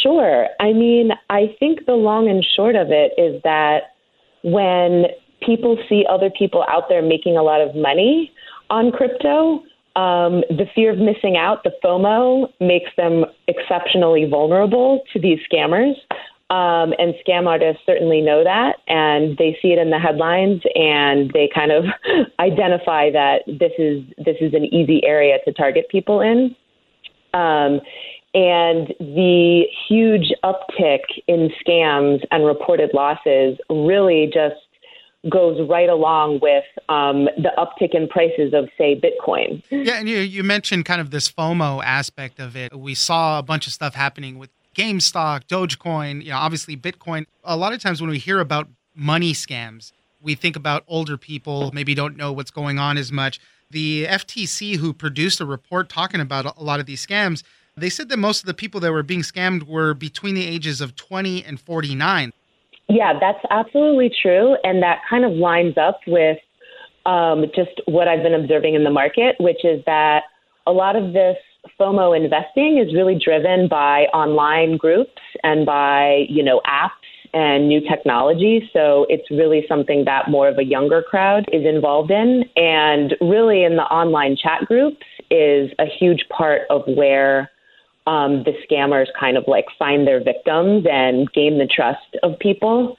Sure. 0.01 0.47
I 0.59 0.73
mean, 0.73 1.11
I 1.29 1.55
think 1.59 1.85
the 1.85 1.93
long 1.93 2.29
and 2.29 2.45
short 2.55 2.75
of 2.75 2.87
it 2.89 3.13
is 3.17 3.41
that 3.43 3.95
when 4.43 5.05
people 5.45 5.77
see 5.89 6.05
other 6.09 6.29
people 6.29 6.63
out 6.69 6.89
there 6.89 7.01
making 7.01 7.37
a 7.37 7.43
lot 7.43 7.61
of 7.61 7.75
money 7.75 8.31
on 8.69 8.91
crypto, 8.91 9.63
um, 9.95 10.43
the 10.49 10.65
fear 10.75 10.91
of 10.91 10.99
missing 10.99 11.35
out, 11.35 11.63
the 11.63 11.71
FOMO, 11.83 12.51
makes 12.61 12.91
them 12.95 13.25
exceptionally 13.47 14.25
vulnerable 14.29 15.01
to 15.11 15.19
these 15.19 15.39
scammers. 15.51 15.95
Um, 16.49 16.93
and 16.97 17.13
scam 17.23 17.45
artists 17.45 17.83
certainly 17.85 18.21
know 18.21 18.43
that, 18.43 18.77
and 18.87 19.37
they 19.37 19.55
see 19.61 19.67
it 19.67 19.77
in 19.77 19.91
the 19.91 19.99
headlines, 19.99 20.61
and 20.73 21.29
they 21.31 21.47
kind 21.53 21.71
of 21.71 21.85
identify 22.39 23.11
that 23.11 23.43
this 23.45 23.71
is 23.77 24.03
this 24.17 24.37
is 24.41 24.55
an 24.55 24.65
easy 24.65 25.03
area 25.05 25.37
to 25.45 25.53
target 25.53 25.87
people 25.89 26.21
in. 26.21 26.55
Um, 27.35 27.81
and 28.33 28.93
the 28.99 29.63
huge 29.87 30.33
uptick 30.43 31.01
in 31.27 31.49
scams 31.65 32.23
and 32.31 32.45
reported 32.45 32.91
losses 32.93 33.57
really 33.69 34.29
just 34.33 34.55
goes 35.29 35.59
right 35.67 35.89
along 35.89 36.39
with 36.41 36.63
um, 36.87 37.25
the 37.37 37.51
uptick 37.57 37.93
in 37.93 38.07
prices 38.07 38.53
of, 38.53 38.69
say, 38.77 38.99
Bitcoin. 38.99 39.61
Yeah, 39.69 39.99
and 39.99 40.07
you, 40.07 40.19
you 40.19 40.43
mentioned 40.43 40.85
kind 40.85 41.01
of 41.01 41.11
this 41.11 41.29
FOMO 41.29 41.83
aspect 41.83 42.39
of 42.39 42.55
it. 42.55 42.77
We 42.77 42.95
saw 42.95 43.39
a 43.39 43.43
bunch 43.43 43.67
of 43.67 43.73
stuff 43.73 43.95
happening 43.95 44.37
with 44.37 44.49
GameStop, 44.75 45.45
Dogecoin, 45.45 46.23
you 46.23 46.29
know, 46.29 46.37
obviously 46.37 46.77
Bitcoin. 46.77 47.25
A 47.43 47.57
lot 47.57 47.73
of 47.73 47.81
times 47.81 48.01
when 48.01 48.09
we 48.09 48.19
hear 48.19 48.39
about 48.39 48.67
money 48.95 49.33
scams, 49.33 49.91
we 50.21 50.35
think 50.35 50.55
about 50.55 50.83
older 50.87 51.17
people, 51.17 51.71
maybe 51.73 51.95
don't 51.95 52.17
know 52.17 52.31
what's 52.31 52.51
going 52.51 52.79
on 52.79 52.97
as 52.97 53.11
much. 53.11 53.39
The 53.71 54.05
FTC, 54.05 54.77
who 54.77 54.93
produced 54.93 55.39
a 55.39 55.45
report 55.45 55.89
talking 55.89 56.21
about 56.21 56.57
a 56.57 56.63
lot 56.63 56.79
of 56.79 56.85
these 56.85 57.05
scams, 57.05 57.43
they 57.77 57.89
said 57.89 58.09
that 58.09 58.17
most 58.17 58.41
of 58.41 58.47
the 58.47 58.53
people 58.53 58.79
that 58.81 58.91
were 58.91 59.03
being 59.03 59.21
scammed 59.21 59.63
were 59.63 59.93
between 59.93 60.35
the 60.35 60.45
ages 60.45 60.81
of 60.81 60.95
20 60.95 61.43
and 61.45 61.59
49. 61.59 62.33
Yeah, 62.89 63.13
that's 63.19 63.39
absolutely 63.51 64.11
true. 64.21 64.57
And 64.63 64.81
that 64.81 64.99
kind 65.09 65.23
of 65.23 65.33
lines 65.33 65.77
up 65.77 65.99
with 66.07 66.37
um, 67.05 67.45
just 67.55 67.81
what 67.85 68.07
I've 68.07 68.23
been 68.23 68.33
observing 68.33 68.75
in 68.75 68.83
the 68.83 68.89
market, 68.89 69.35
which 69.39 69.63
is 69.63 69.83
that 69.85 70.23
a 70.67 70.71
lot 70.71 70.95
of 70.95 71.13
this 71.13 71.37
FOMO 71.79 72.15
investing 72.15 72.77
is 72.77 72.93
really 72.93 73.19
driven 73.21 73.67
by 73.67 74.03
online 74.13 74.77
groups 74.77 75.21
and 75.43 75.65
by, 75.65 76.25
you 76.29 76.43
know, 76.43 76.61
apps 76.65 76.91
and 77.33 77.67
new 77.67 77.81
technology. 77.81 78.69
So 78.73 79.05
it's 79.09 79.29
really 79.29 79.65
something 79.67 80.05
that 80.05 80.29
more 80.29 80.47
of 80.47 80.57
a 80.57 80.63
younger 80.63 81.01
crowd 81.01 81.45
is 81.53 81.65
involved 81.65 82.11
in. 82.11 82.45
And 82.55 83.15
really, 83.21 83.63
in 83.63 83.75
the 83.75 83.83
online 83.83 84.35
chat 84.35 84.65
groups, 84.65 85.05
is 85.29 85.71
a 85.77 85.85
huge 85.85 86.25
part 86.29 86.61
of 86.69 86.81
where 86.87 87.51
um, 88.07 88.43
the 88.43 88.53
scammers 88.69 89.07
kind 89.19 89.37
of 89.37 89.43
like 89.47 89.65
find 89.77 90.07
their 90.07 90.23
victims 90.23 90.85
and 90.89 91.31
gain 91.33 91.59
the 91.59 91.67
trust 91.67 92.17
of 92.23 92.39
people. 92.39 92.97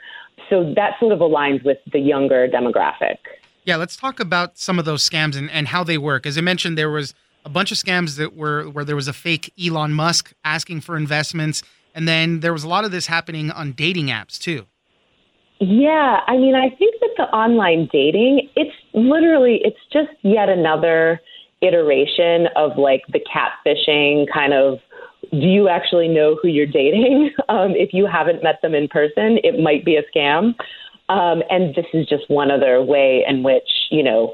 So 0.48 0.72
that 0.74 0.98
sort 1.00 1.12
of 1.12 1.18
aligns 1.18 1.64
with 1.64 1.78
the 1.92 1.98
younger 1.98 2.48
demographic. 2.48 3.16
Yeah, 3.64 3.76
let's 3.76 3.96
talk 3.96 4.20
about 4.20 4.58
some 4.58 4.78
of 4.78 4.84
those 4.84 5.08
scams 5.08 5.36
and, 5.36 5.50
and 5.50 5.68
how 5.68 5.84
they 5.84 5.98
work. 5.98 6.26
As 6.26 6.38
I 6.38 6.40
mentioned, 6.40 6.78
there 6.78 6.90
was 6.90 7.14
a 7.44 7.48
bunch 7.48 7.72
of 7.72 7.78
scams 7.78 8.16
that 8.16 8.36
were 8.36 8.64
where 8.64 8.84
there 8.84 8.96
was 8.96 9.08
a 9.08 9.12
fake 9.12 9.52
Elon 9.62 9.92
Musk 9.92 10.32
asking 10.44 10.80
for 10.82 10.96
investments, 10.96 11.62
and 11.94 12.06
then 12.06 12.40
there 12.40 12.52
was 12.52 12.64
a 12.64 12.68
lot 12.68 12.84
of 12.84 12.90
this 12.90 13.06
happening 13.06 13.50
on 13.50 13.72
dating 13.72 14.06
apps 14.06 14.38
too. 14.38 14.66
Yeah, 15.60 16.20
I 16.26 16.38
mean, 16.38 16.54
I 16.54 16.70
think 16.70 16.94
that 17.00 17.10
the 17.18 17.24
online 17.24 17.88
dating, 17.92 18.48
it's 18.56 18.74
literally, 18.94 19.60
it's 19.62 19.78
just 19.92 20.08
yet 20.22 20.48
another 20.48 21.20
iteration 21.60 22.46
of 22.56 22.78
like 22.78 23.02
the 23.12 23.20
catfishing 23.20 24.26
kind 24.32 24.54
of 24.54 24.78
do 25.32 25.46
you 25.46 25.68
actually 25.68 26.08
know 26.08 26.36
who 26.40 26.48
you're 26.48 26.66
dating? 26.66 27.30
Um, 27.48 27.72
if 27.72 27.92
you 27.92 28.06
haven't 28.06 28.44
met 28.44 28.62
them 28.62 28.74
in 28.76 28.86
person, 28.86 29.38
it 29.42 29.60
might 29.60 29.84
be 29.84 29.96
a 29.96 30.02
scam. 30.14 30.54
Um, 31.08 31.42
and 31.50 31.74
this 31.74 31.86
is 31.92 32.06
just 32.06 32.30
one 32.30 32.48
other 32.48 32.80
way 32.80 33.24
in 33.28 33.42
which, 33.42 33.68
you 33.90 34.04
know, 34.04 34.32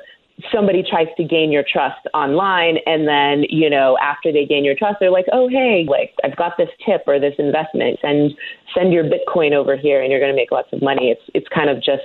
somebody 0.53 0.83
tries 0.89 1.07
to 1.17 1.25
gain 1.25 1.51
your 1.51 1.65
trust 1.71 2.07
online 2.13 2.77
and 2.85 3.09
then 3.09 3.45
you 3.49 3.71
know 3.71 3.97
after 4.03 4.31
they 4.31 4.45
gain 4.45 4.65
your 4.65 4.75
trust 4.75 4.97
they're 5.01 5.11
like 5.11 5.25
oh 5.33 5.49
hey 5.49 5.87
like 5.89 6.13
i've 6.25 6.37
got 6.37 6.53
this 6.59 6.69
tip 6.85 7.03
or 7.07 7.19
this 7.19 7.33
investment 7.39 7.99
and 8.03 8.33
send 8.75 8.93
your 8.93 9.05
bitcoin 9.05 9.53
over 9.53 9.77
here 9.77 10.03
and 10.03 10.11
you're 10.11 10.21
going 10.21 10.31
to 10.33 10.37
make 10.37 10.51
lots 10.51 10.69
of 10.73 10.83
money. 10.83 11.11
It's 11.11 11.23
it's 11.35 11.47
kind 11.49 11.71
of 11.71 11.79
just 11.79 12.03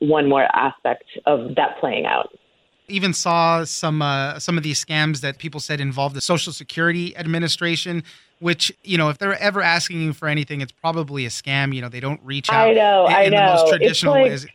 one 0.00 0.28
more 0.28 0.46
aspect 0.54 1.04
of 1.26 1.54
that 1.54 1.78
playing 1.78 2.06
out. 2.06 2.30
Even 2.88 3.12
saw 3.14 3.62
some 3.64 4.02
uh, 4.02 4.38
some 4.40 4.56
of 4.56 4.64
these 4.64 4.84
scams 4.84 5.20
that 5.20 5.38
people 5.38 5.60
said 5.60 5.80
involved 5.80 6.16
the 6.16 6.20
social 6.20 6.52
security 6.52 7.16
administration 7.16 8.02
which 8.40 8.72
you 8.84 8.96
know 8.98 9.08
if 9.10 9.18
they're 9.18 9.38
ever 9.40 9.60
asking 9.62 10.00
you 10.00 10.12
for 10.12 10.26
anything 10.28 10.60
it's 10.60 10.72
probably 10.72 11.24
a 11.26 11.28
scam. 11.28 11.72
You 11.74 11.82
know 11.82 11.88
they 11.88 12.00
don't 12.00 12.20
reach 12.24 12.50
out 12.50 12.68
I 12.70 12.72
know, 12.72 13.06
in, 13.06 13.12
I 13.14 13.24
know. 13.26 13.30
the 13.30 13.44
most 13.54 13.62
It's 13.62 13.70
traditional 13.70 14.12
like- 14.14 14.24
ways 14.24 14.46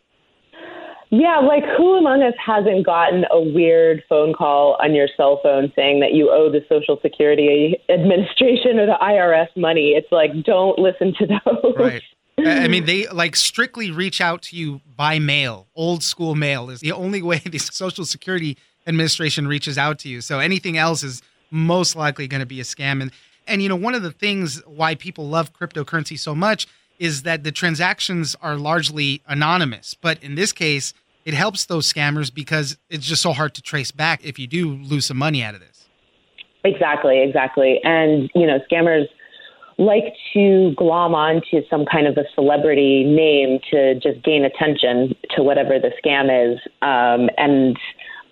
Yeah, 1.20 1.38
like 1.38 1.62
who 1.76 1.94
among 1.96 2.22
us 2.22 2.34
hasn't 2.44 2.84
gotten 2.84 3.24
a 3.30 3.40
weird 3.40 4.02
phone 4.08 4.32
call 4.32 4.76
on 4.82 4.94
your 4.94 5.06
cell 5.16 5.38
phone 5.42 5.72
saying 5.76 6.00
that 6.00 6.12
you 6.12 6.30
owe 6.30 6.50
the 6.50 6.64
Social 6.68 6.98
Security 7.00 7.76
Administration 7.88 8.80
or 8.80 8.86
the 8.86 8.98
IRS 9.00 9.46
money? 9.56 9.90
It's 9.90 10.10
like, 10.10 10.30
don't 10.42 10.76
listen 10.76 11.14
to 11.18 11.26
those. 11.26 11.74
Right. 11.78 12.02
I 12.38 12.66
mean, 12.66 12.84
they 12.86 13.06
like 13.08 13.36
strictly 13.36 13.92
reach 13.92 14.20
out 14.20 14.42
to 14.42 14.56
you 14.56 14.80
by 14.96 15.20
mail. 15.20 15.68
Old 15.76 16.02
school 16.02 16.34
mail 16.34 16.68
is 16.68 16.80
the 16.80 16.92
only 16.92 17.22
way 17.22 17.38
the 17.44 17.58
Social 17.58 18.04
Security 18.04 18.58
Administration 18.86 19.46
reaches 19.46 19.78
out 19.78 20.00
to 20.00 20.08
you. 20.08 20.20
So 20.20 20.40
anything 20.40 20.76
else 20.76 21.04
is 21.04 21.22
most 21.50 21.94
likely 21.94 22.26
going 22.26 22.40
to 22.40 22.46
be 22.46 22.60
a 22.60 22.64
scam. 22.64 23.00
And 23.00 23.12
and 23.46 23.62
you 23.62 23.68
know, 23.68 23.76
one 23.76 23.94
of 23.94 24.02
the 24.02 24.10
things 24.10 24.62
why 24.66 24.96
people 24.96 25.28
love 25.28 25.52
cryptocurrency 25.52 26.18
so 26.18 26.34
much 26.34 26.66
is 26.98 27.22
that 27.22 27.44
the 27.44 27.52
transactions 27.52 28.34
are 28.40 28.56
largely 28.56 29.22
anonymous. 29.28 29.94
But 29.94 30.22
in 30.22 30.34
this 30.34 30.52
case, 30.52 30.92
it 31.24 31.34
helps 31.34 31.66
those 31.66 31.90
scammers 31.90 32.32
because 32.32 32.76
it's 32.90 33.06
just 33.06 33.22
so 33.22 33.32
hard 33.32 33.54
to 33.54 33.62
trace 33.62 33.90
back 33.90 34.24
if 34.24 34.38
you 34.38 34.46
do 34.46 34.74
lose 34.74 35.06
some 35.06 35.16
money 35.16 35.42
out 35.42 35.54
of 35.54 35.60
this. 35.60 35.88
Exactly, 36.64 37.22
exactly. 37.22 37.80
And, 37.84 38.30
you 38.34 38.46
know, 38.46 38.58
scammers 38.70 39.06
like 39.78 40.14
to 40.32 40.72
glom 40.76 41.14
onto 41.14 41.66
some 41.68 41.84
kind 41.90 42.06
of 42.06 42.16
a 42.16 42.24
celebrity 42.34 43.04
name 43.04 43.58
to 43.70 43.94
just 43.94 44.24
gain 44.24 44.44
attention 44.44 45.14
to 45.36 45.42
whatever 45.42 45.78
the 45.78 45.90
scam 46.02 46.30
is. 46.30 46.58
Um, 46.80 47.28
and 47.36 47.76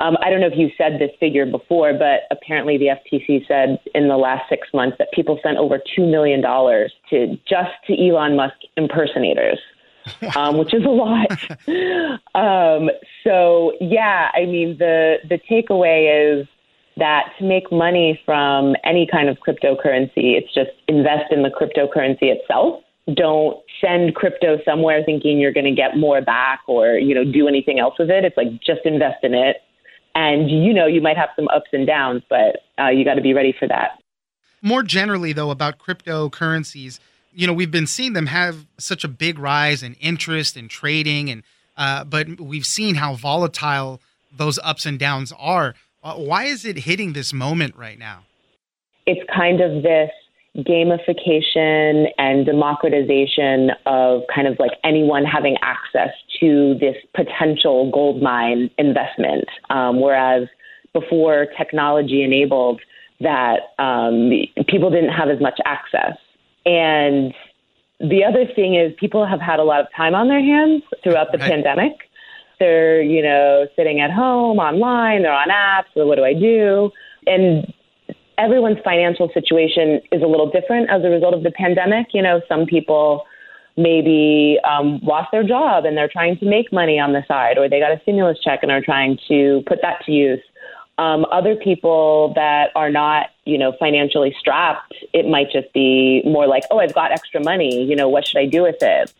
um, 0.00 0.16
I 0.22 0.30
don't 0.30 0.40
know 0.40 0.46
if 0.46 0.56
you 0.56 0.70
said 0.78 0.98
this 0.98 1.10
figure 1.20 1.46
before, 1.46 1.92
but 1.92 2.22
apparently 2.30 2.78
the 2.78 2.86
FTC 2.86 3.46
said 3.46 3.78
in 3.94 4.08
the 4.08 4.16
last 4.16 4.48
six 4.48 4.68
months 4.72 4.96
that 4.98 5.08
people 5.12 5.38
sent 5.42 5.58
over 5.58 5.78
$2 5.98 6.10
million 6.10 6.42
to 6.42 7.36
just 7.48 7.70
to 7.86 8.08
Elon 8.08 8.36
Musk 8.36 8.56
impersonators. 8.76 9.58
um, 10.36 10.58
which 10.58 10.74
is 10.74 10.84
a 10.84 10.88
lot. 10.88 11.30
um, 12.34 12.90
so 13.24 13.72
yeah, 13.80 14.30
I 14.34 14.46
mean 14.46 14.76
the 14.78 15.16
the 15.28 15.38
takeaway 15.50 16.40
is 16.40 16.46
that 16.96 17.32
to 17.38 17.44
make 17.44 17.72
money 17.72 18.20
from 18.24 18.74
any 18.84 19.06
kind 19.10 19.28
of 19.28 19.38
cryptocurrency, 19.38 20.36
it's 20.36 20.52
just 20.54 20.70
invest 20.88 21.32
in 21.32 21.42
the 21.42 21.48
cryptocurrency 21.48 22.24
itself. 22.24 22.82
Don't 23.14 23.58
send 23.80 24.14
crypto 24.14 24.58
somewhere 24.64 25.02
thinking 25.04 25.38
you're 25.40 25.52
going 25.52 25.64
to 25.64 25.74
get 25.74 25.96
more 25.96 26.20
back 26.20 26.60
or 26.68 26.94
you 26.94 27.14
know 27.14 27.24
do 27.24 27.48
anything 27.48 27.78
else 27.78 27.94
with 27.98 28.10
it. 28.10 28.24
It's 28.24 28.36
like 28.36 28.48
just 28.64 28.80
invest 28.84 29.24
in 29.24 29.34
it, 29.34 29.56
and 30.14 30.50
you 30.50 30.72
know 30.72 30.86
you 30.86 31.00
might 31.00 31.16
have 31.16 31.30
some 31.36 31.48
ups 31.48 31.70
and 31.72 31.86
downs, 31.86 32.22
but 32.28 32.60
uh, 32.78 32.88
you 32.88 33.04
got 33.04 33.14
to 33.14 33.22
be 33.22 33.34
ready 33.34 33.54
for 33.58 33.66
that. 33.68 33.98
more 34.60 34.82
generally 34.82 35.32
though 35.32 35.50
about 35.50 35.78
cryptocurrencies 35.78 37.00
you 37.32 37.46
know 37.46 37.52
we've 37.52 37.70
been 37.70 37.86
seeing 37.86 38.12
them 38.12 38.26
have 38.26 38.66
such 38.78 39.04
a 39.04 39.08
big 39.08 39.38
rise 39.38 39.82
in 39.82 39.94
interest 39.94 40.56
in 40.56 40.68
trading 40.68 41.30
and 41.30 41.42
uh, 41.76 42.04
but 42.04 42.40
we've 42.40 42.66
seen 42.66 42.96
how 42.96 43.14
volatile 43.14 44.00
those 44.36 44.58
ups 44.62 44.86
and 44.86 44.98
downs 44.98 45.32
are 45.38 45.74
uh, 46.02 46.14
why 46.14 46.44
is 46.44 46.64
it 46.64 46.78
hitting 46.78 47.12
this 47.12 47.32
moment 47.32 47.74
right 47.76 47.98
now 47.98 48.24
it's 49.06 49.20
kind 49.34 49.60
of 49.60 49.82
this 49.82 50.10
gamification 50.56 52.08
and 52.18 52.44
democratization 52.44 53.70
of 53.86 54.22
kind 54.32 54.46
of 54.46 54.58
like 54.58 54.72
anyone 54.84 55.24
having 55.24 55.56
access 55.62 56.10
to 56.40 56.74
this 56.78 56.96
potential 57.14 57.90
gold 57.90 58.22
mine 58.22 58.70
investment. 58.76 59.46
Um, 59.70 60.00
whereas 60.00 60.48
before 60.92 61.46
technology 61.56 62.22
enabled 62.22 62.82
that, 63.20 63.60
um, 63.78 64.30
people 64.68 64.90
didn't 64.90 65.12
have 65.12 65.30
as 65.30 65.40
much 65.40 65.58
access. 65.64 66.18
And 66.64 67.34
the 68.00 68.24
other 68.24 68.46
thing 68.54 68.74
is 68.74 68.92
people 68.98 69.26
have 69.26 69.40
had 69.40 69.58
a 69.58 69.64
lot 69.64 69.80
of 69.80 69.86
time 69.96 70.14
on 70.14 70.28
their 70.28 70.40
hands 70.40 70.82
throughout 71.02 71.32
the 71.32 71.38
Right. 71.38 71.50
pandemic. 71.50 71.92
They're, 72.58 73.02
you 73.02 73.22
know, 73.22 73.66
sitting 73.74 74.00
at 74.00 74.10
home 74.10 74.58
online, 74.58 75.22
they're 75.22 75.32
on 75.32 75.48
apps, 75.48 75.86
so 75.94 76.06
what 76.06 76.16
do 76.16 76.24
I 76.24 76.32
do? 76.34 76.92
And 77.26 77.72
everyone's 78.38 78.78
financial 78.84 79.30
situation 79.34 80.00
is 80.10 80.22
a 80.22 80.26
little 80.26 80.50
different 80.50 80.90
as 80.90 81.04
a 81.04 81.08
result 81.08 81.34
of 81.34 81.42
the 81.42 81.50
pandemic. 81.50 82.08
You 82.12 82.22
know, 82.22 82.40
some 82.48 82.66
people 82.66 83.24
maybe 83.76 84.58
um, 84.64 85.00
lost 85.02 85.28
their 85.32 85.42
job 85.42 85.84
and 85.84 85.96
they're 85.96 86.08
trying 86.08 86.36
to 86.38 86.44
make 86.44 86.72
money 86.72 86.98
on 86.98 87.12
the 87.12 87.24
side, 87.26 87.58
or 87.58 87.68
they 87.68 87.80
got 87.80 87.92
a 87.92 88.00
stimulus 88.02 88.38
check 88.42 88.60
and 88.62 88.70
are 88.70 88.82
trying 88.82 89.18
to 89.28 89.62
put 89.66 89.80
that 89.82 90.04
to 90.04 90.12
use. 90.12 90.40
Um, 90.98 91.24
other 91.32 91.56
people 91.56 92.32
that 92.34 92.70
are 92.76 92.90
not, 92.90 93.30
you 93.44 93.58
know, 93.58 93.72
financially 93.78 94.34
strapped, 94.38 94.94
it 95.12 95.26
might 95.26 95.50
just 95.50 95.72
be 95.72 96.22
more 96.24 96.46
like, 96.46 96.64
oh, 96.70 96.78
I've 96.78 96.94
got 96.94 97.12
extra 97.12 97.42
money. 97.42 97.84
You 97.84 97.96
know, 97.96 98.08
what 98.08 98.26
should 98.26 98.38
I 98.38 98.46
do 98.46 98.62
with 98.62 98.82
it? 98.82 99.12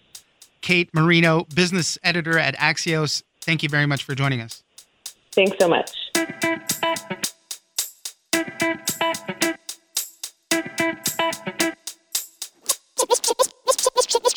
kate 0.61 0.89
marino 0.95 1.45
business 1.57 1.99
editor 2.05 2.39
at 2.39 2.57
axios 2.57 3.25
thank 3.41 3.65
you 3.65 3.69
very 3.69 3.85
much 3.85 4.05
for 4.05 4.15
joining 4.15 4.41
us 4.41 4.63
Thanks 5.33 5.57
so 5.59 5.67
much. 5.67 6.69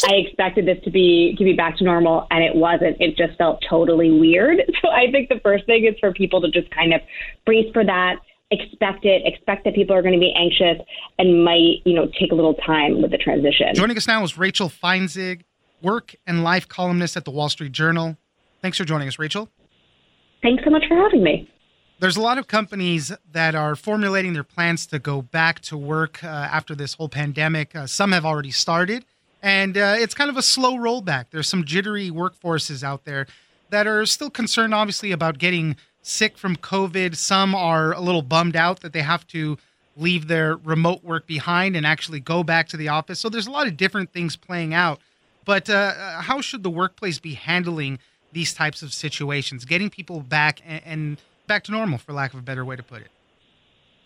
I 0.08 0.14
expected 0.16 0.66
this 0.68 0.78
to 0.84 0.92
be 0.92 1.36
to 1.38 1.44
be 1.44 1.54
back 1.54 1.78
to 1.78 1.84
normal, 1.84 2.28
and 2.32 2.44
it 2.44 2.56
wasn't. 2.56 2.98
It 3.00 3.18
just 3.18 3.38
felt 3.38 3.64
totally 3.70 4.12
weird. 4.12 4.60
So 4.82 4.92
I 4.92 5.10
think 5.12 5.30
the 5.30 5.40
first 5.42 5.66
thing 5.66 5.86
is 5.86 5.96
for 6.00 6.14
people 6.14 6.42
to 6.42 6.50
just 6.52 6.70
kind 6.70 6.94
of 6.94 7.02
brace 7.46 7.66
for 7.74 7.84
that, 7.84 8.18
expect 8.52 9.04
it, 9.04 9.24
expect 9.26 9.64
that 9.64 9.74
people 9.74 9.96
are 9.96 10.02
going 10.04 10.14
to 10.14 10.20
be 10.20 10.32
anxious, 10.38 10.86
and 11.18 11.44
might 11.44 11.82
you 11.86 11.96
know 11.96 12.08
take 12.20 12.32
a 12.32 12.36
little 12.36 12.54
time 12.54 13.02
with 13.02 13.10
the 13.12 13.18
transition. 13.18 13.74
joining 13.74 13.98
us 13.98 14.08
now 14.08 14.24
is 14.24 14.38
rachel 14.38 14.70
feintzeig 14.70 15.42
work 15.82 16.14
and 16.28 16.44
life 16.44 16.68
columnist 16.68 17.18
at 17.18 17.26
the 17.26 17.32
wall 17.32 17.50
street 17.50 17.72
journal 17.72 18.16
thanks 18.62 18.78
for 18.78 18.86
joining 18.86 19.08
us 19.08 19.18
rachel 19.18 19.50
Thanks 20.44 20.64
so 20.64 20.70
much 20.70 20.84
for 20.88 20.96
having 20.96 21.24
me. 21.24 21.50
there's 22.00 22.18
a 22.18 22.22
lot 22.22 22.38
of 22.38 22.48
companies 22.48 23.12
that 23.32 23.56
are 23.56 23.76
formulating 23.76 24.34
their 24.34 24.44
plans 24.44 24.86
to 24.88 25.00
go 25.00 25.24
back 25.24 25.60
to 25.62 25.76
work 25.76 26.24
uh, 26.24 26.28
after 26.28 26.76
this 26.76 26.94
whole 26.94 27.10
pandemic. 27.10 27.76
Uh, 27.76 27.88
some 27.88 28.12
have 28.12 28.26
already 28.26 28.52
started, 28.52 29.06
and 29.46 29.78
uh, 29.78 29.94
it's 29.96 30.16
kind 30.16 30.32
of 30.32 30.38
a 30.38 30.42
slow 30.42 30.76
rollback. 30.76 31.26
There's 31.30 31.48
some 31.48 31.66
jittery 31.66 32.10
workforces 32.10 32.82
out 32.82 33.06
there 33.06 33.28
that 33.70 33.86
are 33.86 34.04
still 34.08 34.32
concerned, 34.32 34.74
obviously, 34.74 35.12
about 35.12 35.38
getting 35.38 35.76
sick 36.02 36.36
from 36.36 36.56
COVID. 36.56 37.16
Some 37.16 37.54
are 37.54 37.94
a 37.94 38.02
little 38.02 38.24
bummed 38.24 38.56
out 38.56 38.80
that 38.80 38.92
they 38.92 39.04
have 39.04 39.28
to 39.28 39.60
leave 39.96 40.28
their 40.28 40.56
remote 40.56 41.04
work 41.04 41.28
behind 41.28 41.76
and 41.76 41.86
actually 41.86 42.20
go 42.20 42.44
back 42.44 42.68
to 42.70 42.78
the 42.78 42.88
office. 42.88 43.20
So 43.20 43.30
there's 43.30 43.46
a 43.46 43.52
lot 43.52 43.68
of 43.68 43.78
different 43.78 44.12
things 44.12 44.36
playing 44.36 44.74
out. 44.74 45.00
But 45.46 45.70
uh, 45.70 46.22
how 46.22 46.42
should 46.42 46.64
the 46.64 46.72
workplace 46.72 47.20
be 47.20 47.36
handling 47.36 48.00
these 48.34 48.52
types 48.52 48.82
of 48.82 48.96
situations, 48.96 49.64
getting 49.64 49.92
people 49.92 50.22
back 50.22 50.60
and, 50.66 50.82
and 50.84 51.22
back 51.46 51.64
to 51.66 51.72
normal, 51.72 52.00
for 52.00 52.14
lack 52.14 52.34
of 52.34 52.40
a 52.40 52.42
better 52.42 52.66
way 52.66 52.78
to 52.78 52.84
put 52.84 53.04
it? 53.04 53.10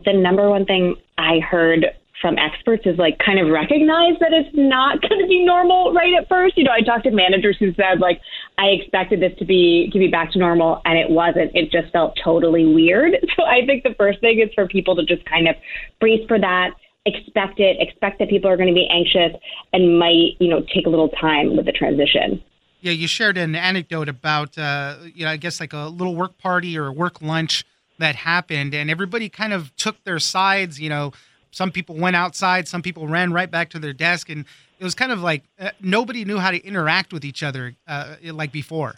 The 0.03 0.11
number 0.11 0.49
one 0.49 0.65
thing 0.65 0.97
I 1.17 1.39
heard 1.39 1.85
from 2.21 2.37
experts 2.37 2.83
is 2.85 2.97
like 2.97 3.17
kind 3.19 3.39
of 3.39 3.47
recognize 3.47 4.19
that 4.19 4.33
it's 4.33 4.49
not 4.53 5.01
going 5.09 5.21
to 5.21 5.27
be 5.27 5.45
normal 5.45 5.93
right 5.93 6.13
at 6.19 6.27
first. 6.27 6.57
You 6.57 6.63
know, 6.65 6.71
I 6.71 6.81
talked 6.81 7.03
to 7.05 7.11
managers 7.11 7.57
who 7.59 7.73
said 7.73 7.99
like 7.99 8.21
I 8.57 8.67
expected 8.67 9.21
this 9.21 9.37
to 9.39 9.45
be 9.45 9.89
to 9.93 9.99
be 9.99 10.07
back 10.07 10.31
to 10.33 10.39
normal 10.39 10.81
and 10.85 10.97
it 10.97 11.09
wasn't. 11.09 11.51
It 11.55 11.71
just 11.71 11.91
felt 11.91 12.17
totally 12.23 12.65
weird. 12.65 13.13
So 13.35 13.45
I 13.45 13.65
think 13.65 13.83
the 13.83 13.95
first 13.97 14.19
thing 14.19 14.39
is 14.39 14.53
for 14.53 14.67
people 14.67 14.97
to 14.97 15.05
just 15.05 15.23
kind 15.23 15.47
of 15.47 15.55
brace 16.01 16.27
for 16.27 16.37
that, 16.39 16.71
expect 17.05 17.59
it, 17.59 17.77
expect 17.79 18.19
that 18.19 18.27
people 18.29 18.49
are 18.49 18.57
going 18.57 18.67
to 18.67 18.73
be 18.73 18.85
anxious 18.91 19.39
and 19.71 19.97
might, 19.97 20.35
you 20.39 20.49
know, 20.49 20.61
take 20.73 20.85
a 20.85 20.89
little 20.89 21.07
time 21.07 21.55
with 21.55 21.65
the 21.65 21.71
transition. 21.71 22.43
Yeah, 22.81 22.91
you 22.91 23.07
shared 23.07 23.37
an 23.37 23.55
anecdote 23.55 24.09
about, 24.09 24.57
uh, 24.57 24.97
you 25.13 25.23
know, 25.23 25.31
I 25.31 25.37
guess 25.37 25.61
like 25.61 25.71
a 25.71 25.87
little 25.87 26.15
work 26.15 26.37
party 26.37 26.77
or 26.77 26.87
a 26.87 26.91
work 26.91 27.21
lunch 27.21 27.63
that 27.99 28.15
happened, 28.15 28.73
and 28.73 28.89
everybody 28.89 29.29
kind 29.29 29.53
of 29.53 29.75
took 29.75 30.03
their 30.03 30.19
sides. 30.19 30.79
You 30.79 30.89
know, 30.89 31.11
some 31.51 31.71
people 31.71 31.95
went 31.95 32.15
outside, 32.15 32.67
some 32.67 32.81
people 32.81 33.07
ran 33.07 33.33
right 33.33 33.49
back 33.49 33.69
to 33.71 33.79
their 33.79 33.93
desk, 33.93 34.29
and 34.29 34.45
it 34.79 34.83
was 34.83 34.95
kind 34.95 35.11
of 35.11 35.21
like 35.21 35.43
uh, 35.59 35.71
nobody 35.81 36.25
knew 36.25 36.37
how 36.37 36.51
to 36.51 36.63
interact 36.65 37.13
with 37.13 37.25
each 37.25 37.43
other 37.43 37.75
uh, 37.87 38.15
like 38.23 38.51
before. 38.51 38.95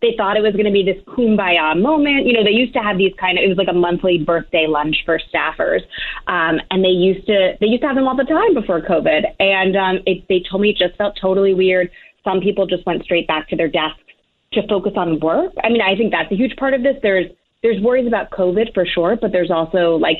They 0.00 0.14
thought 0.18 0.36
it 0.36 0.42
was 0.42 0.52
going 0.52 0.66
to 0.66 0.72
be 0.72 0.84
this 0.84 1.02
kumbaya 1.04 1.80
moment. 1.80 2.26
You 2.26 2.34
know, 2.34 2.44
they 2.44 2.50
used 2.50 2.74
to 2.74 2.80
have 2.80 2.98
these 2.98 3.12
kind 3.18 3.38
of 3.38 3.44
it 3.44 3.48
was 3.48 3.56
like 3.56 3.68
a 3.70 3.74
monthly 3.76 4.18
birthday 4.18 4.66
lunch 4.68 4.96
for 5.04 5.18
staffers, 5.32 5.80
um, 6.26 6.60
and 6.70 6.84
they 6.84 6.88
used 6.88 7.26
to 7.26 7.56
they 7.60 7.66
used 7.66 7.82
to 7.82 7.88
have 7.88 7.96
them 7.96 8.06
all 8.06 8.16
the 8.16 8.24
time 8.24 8.52
before 8.54 8.80
COVID. 8.80 9.24
And 9.40 9.76
um, 9.76 9.98
it, 10.06 10.24
they 10.28 10.42
told 10.48 10.60
me 10.62 10.70
it 10.70 10.76
just 10.76 10.96
felt 10.96 11.16
totally 11.20 11.54
weird. 11.54 11.90
Some 12.22 12.40
people 12.40 12.66
just 12.66 12.84
went 12.86 13.02
straight 13.02 13.26
back 13.26 13.48
to 13.48 13.56
their 13.56 13.68
desks 13.68 14.00
to 14.52 14.66
focus 14.68 14.92
on 14.96 15.20
work. 15.20 15.52
I 15.62 15.68
mean, 15.68 15.80
I 15.80 15.96
think 15.96 16.12
that's 16.12 16.30
a 16.30 16.36
huge 16.36 16.56
part 16.56 16.74
of 16.74 16.82
this. 16.82 16.96
There's 17.02 17.26
there's 17.62 17.80
worries 17.80 18.06
about 18.06 18.30
COVID 18.30 18.74
for 18.74 18.84
sure, 18.84 19.16
but 19.16 19.32
there's 19.32 19.50
also 19.50 19.96
like 19.96 20.18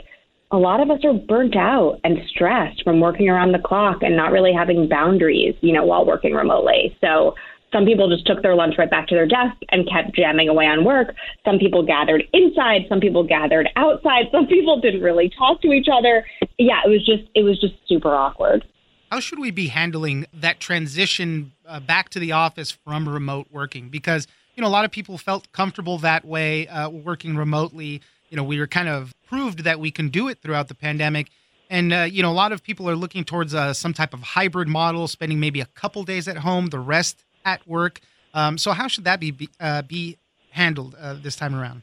a 0.55 0.59
lot 0.59 0.81
of 0.81 0.91
us 0.91 1.05
are 1.05 1.13
burnt 1.13 1.57
out 1.57 1.99
and 2.05 2.19
stressed 2.29 2.85
from 2.85 3.01
working 3.01 3.29
around 3.29 3.53
the 3.53 3.59
clock 3.59 4.03
and 4.03 4.17
not 4.17 4.31
really 4.31 4.53
having 4.53 4.89
boundaries, 4.89 5.55
you 5.61 5.73
know, 5.73 5.85
while 5.85 6.07
working 6.07 6.33
remotely. 6.33 6.97
So 7.01 7.35
some 7.73 7.85
people 7.85 8.09
just 8.09 8.25
took 8.25 8.41
their 8.41 8.55
lunch 8.55 8.77
right 8.79 8.89
back 8.89 9.09
to 9.09 9.17
their 9.17 9.27
desk 9.27 9.57
and 9.71 9.89
kept 9.91 10.15
jamming 10.15 10.49
away 10.49 10.67
on 10.67 10.85
work. 10.85 11.15
Some 11.45 11.59
people 11.59 11.85
gathered 11.85 12.23
inside, 12.33 12.83
some 12.89 13.01
people 13.01 13.25
gathered 13.25 13.69
outside, 13.75 14.27
some 14.31 14.47
people 14.47 14.81
didn't 14.81 15.03
really 15.03 15.29
talk 15.37 15.61
to 15.63 15.73
each 15.73 15.89
other. 15.93 16.25
Yeah, 16.57 16.81
it 16.87 16.89
was 16.89 17.05
just 17.05 17.29
it 17.35 17.43
was 17.43 17.61
just 17.61 17.75
super 17.89 18.15
awkward. 18.15 18.65
How 19.11 19.19
should 19.19 19.41
we 19.41 19.51
be 19.51 19.67
handling 19.69 20.27
that 20.33 20.61
transition 20.61 21.53
uh, 21.67 21.81
back 21.81 22.11
to 22.11 22.21
the 22.21 22.33
office 22.33 22.71
from 22.71 23.09
remote 23.09 23.49
working? 23.51 23.89
Because 23.89 24.29
you 24.55 24.63
know 24.63 24.69
a 24.69 24.71
lot 24.71 24.85
of 24.85 24.93
people 24.93 25.19
felt 25.19 25.51
comfortable 25.51 25.99
that 25.99 26.25
way, 26.25 26.69
uh, 26.69 26.89
working 26.89 27.37
remotely. 27.37 28.03
You 28.29 28.37
know, 28.37 28.45
we 28.45 28.59
were 28.59 28.67
kind 28.67 28.89
of 28.89 29.15
proved 29.27 29.61
that 29.61 29.81
we 29.81 29.91
can 29.91 30.09
do 30.09 30.29
it 30.29 30.39
throughout 30.41 30.69
the 30.69 30.75
pandemic. 30.75 31.31
And 31.71 31.93
uh, 31.93 32.03
you 32.03 32.23
know, 32.23 32.31
a 32.31 32.35
lot 32.35 32.53
of 32.53 32.63
people 32.63 32.89
are 32.89 32.97
looking 32.97 33.25
towards 33.25 33.55
uh, 33.55 33.73
some 33.73 33.95
type 33.95 34.15
of 34.15 34.21
hybrid 34.21 34.69
model, 34.69 35.09
spending 35.09 35.41
maybe 35.41 35.61
a 35.61 35.67
couple 35.67 36.05
days 36.05 36.29
at 36.29 36.39
home, 36.39 36.67
the 36.67 36.79
rest 36.79 37.25
at 37.45 37.67
work. 37.67 38.01
Um, 38.33 38.59
so 38.59 38.73
how 38.73 38.89
should 38.89 39.05
that 39.05 39.21
be 39.21 39.31
be, 39.31 39.49
uh, 39.61 39.83
be 39.83 40.19
handled 40.51 40.95
uh, 40.99 41.15
this 41.15 41.37
time 41.37 41.55
around? 41.55 41.83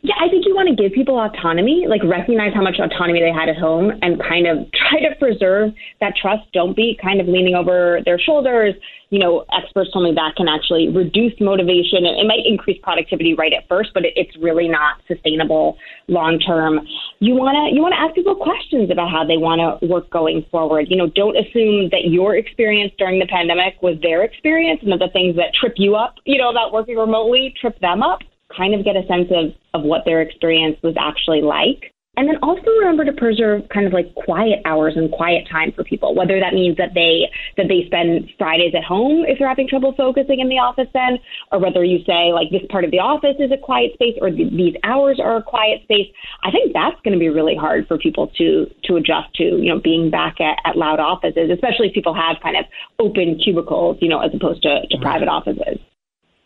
Yeah, 0.00 0.14
I 0.20 0.28
think 0.28 0.46
you 0.46 0.54
want 0.54 0.68
to 0.68 0.80
give 0.80 0.92
people 0.92 1.18
autonomy, 1.18 1.86
like 1.88 2.04
recognize 2.04 2.54
how 2.54 2.62
much 2.62 2.78
autonomy 2.78 3.18
they 3.18 3.32
had 3.32 3.48
at 3.48 3.56
home 3.56 3.90
and 4.00 4.22
kind 4.22 4.46
of 4.46 4.70
try 4.70 5.00
to 5.00 5.10
preserve 5.18 5.74
that 6.00 6.14
trust. 6.14 6.46
Don't 6.52 6.76
be 6.76 6.96
kind 7.02 7.20
of 7.20 7.26
leaning 7.26 7.56
over 7.56 7.98
their 8.04 8.18
shoulders. 8.18 8.74
You 9.10 9.18
know, 9.18 9.44
experts 9.50 9.90
told 9.92 10.04
me 10.04 10.14
that 10.14 10.36
can 10.36 10.46
actually 10.46 10.88
reduce 10.88 11.32
motivation. 11.40 12.06
It 12.06 12.28
might 12.28 12.46
increase 12.46 12.78
productivity 12.80 13.34
right 13.34 13.52
at 13.52 13.66
first, 13.66 13.90
but 13.92 14.04
it's 14.04 14.36
really 14.38 14.68
not 14.68 15.02
sustainable 15.08 15.76
long 16.06 16.38
term. 16.38 16.86
You 17.18 17.34
want 17.34 17.58
to 17.58 17.74
you 17.74 17.82
want 17.82 17.94
to 17.94 17.98
ask 17.98 18.14
people 18.14 18.36
questions 18.36 18.92
about 18.92 19.10
how 19.10 19.26
they 19.26 19.36
want 19.36 19.58
to 19.58 19.84
work 19.86 20.08
going 20.10 20.46
forward. 20.52 20.86
You 20.90 20.96
know, 20.96 21.08
don't 21.08 21.36
assume 21.36 21.90
that 21.90 22.06
your 22.06 22.36
experience 22.36 22.92
during 22.98 23.18
the 23.18 23.26
pandemic 23.26 23.82
was 23.82 23.96
their 24.00 24.22
experience 24.22 24.78
and 24.82 24.92
that 24.92 25.00
the 25.00 25.10
things 25.10 25.34
that 25.36 25.54
trip 25.58 25.74
you 25.76 25.96
up, 25.96 26.14
you 26.24 26.38
know, 26.38 26.50
about 26.50 26.72
working 26.72 26.96
remotely 26.96 27.52
trip 27.60 27.80
them 27.80 28.00
up 28.00 28.20
kind 28.56 28.74
of 28.74 28.84
get 28.84 28.96
a 28.96 29.06
sense 29.06 29.28
of, 29.30 29.52
of 29.74 29.84
what 29.84 30.04
their 30.04 30.22
experience 30.22 30.76
was 30.82 30.94
actually 30.98 31.42
like. 31.42 31.92
And 32.18 32.28
then 32.28 32.34
also 32.42 32.66
remember 32.80 33.04
to 33.04 33.12
preserve 33.12 33.62
kind 33.72 33.86
of 33.86 33.92
like 33.92 34.12
quiet 34.16 34.58
hours 34.64 34.94
and 34.96 35.08
quiet 35.12 35.46
time 35.48 35.70
for 35.70 35.84
people, 35.84 36.16
whether 36.16 36.40
that 36.40 36.52
means 36.52 36.76
that 36.76 36.90
they 36.92 37.30
that 37.56 37.68
they 37.68 37.86
spend 37.86 38.28
Fridays 38.36 38.74
at 38.74 38.82
home 38.82 39.24
if 39.24 39.38
they're 39.38 39.46
having 39.46 39.68
trouble 39.68 39.94
focusing 39.96 40.40
in 40.40 40.48
the 40.48 40.58
office 40.58 40.88
then, 40.92 41.20
or 41.52 41.60
whether 41.60 41.84
you 41.84 42.02
say 42.04 42.32
like 42.34 42.50
this 42.50 42.66
part 42.70 42.82
of 42.82 42.90
the 42.90 42.98
office 42.98 43.36
is 43.38 43.52
a 43.52 43.56
quiet 43.56 43.92
space 43.94 44.18
or 44.20 44.30
th- 44.30 44.50
these 44.50 44.74
hours 44.82 45.20
are 45.22 45.36
a 45.36 45.42
quiet 45.44 45.82
space. 45.84 46.10
I 46.42 46.50
think 46.50 46.72
that's 46.74 46.98
going 47.04 47.14
to 47.14 47.20
be 47.22 47.28
really 47.28 47.54
hard 47.54 47.86
for 47.86 47.96
people 47.96 48.26
to 48.36 48.66
to 48.82 48.96
adjust 48.96 49.32
to, 49.36 49.44
you 49.44 49.70
know, 49.70 49.78
being 49.78 50.10
back 50.10 50.40
at, 50.40 50.58
at 50.66 50.76
loud 50.76 50.98
offices, 50.98 51.50
especially 51.54 51.86
if 51.86 51.94
people 51.94 52.18
have 52.18 52.42
kind 52.42 52.56
of 52.56 52.64
open 52.98 53.38
cubicles, 53.38 53.96
you 54.00 54.08
know, 54.08 54.18
as 54.18 54.34
opposed 54.34 54.62
to, 54.62 54.82
to 54.90 54.96
right. 54.96 55.02
private 55.02 55.28
offices. 55.28 55.78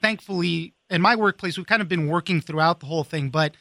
Thankfully, 0.03 0.75
in 0.93 1.01
my 1.01 1.17
workplace, 1.17 1.57
we've 1.57 1.67
kind 1.67 1.83
of 1.83 1.89
been 1.89 2.07
working 2.07 2.41
throughout 2.41 2.81
the 2.81 2.87
whole 2.87 3.03
thing, 3.03 3.31
but 3.31 3.55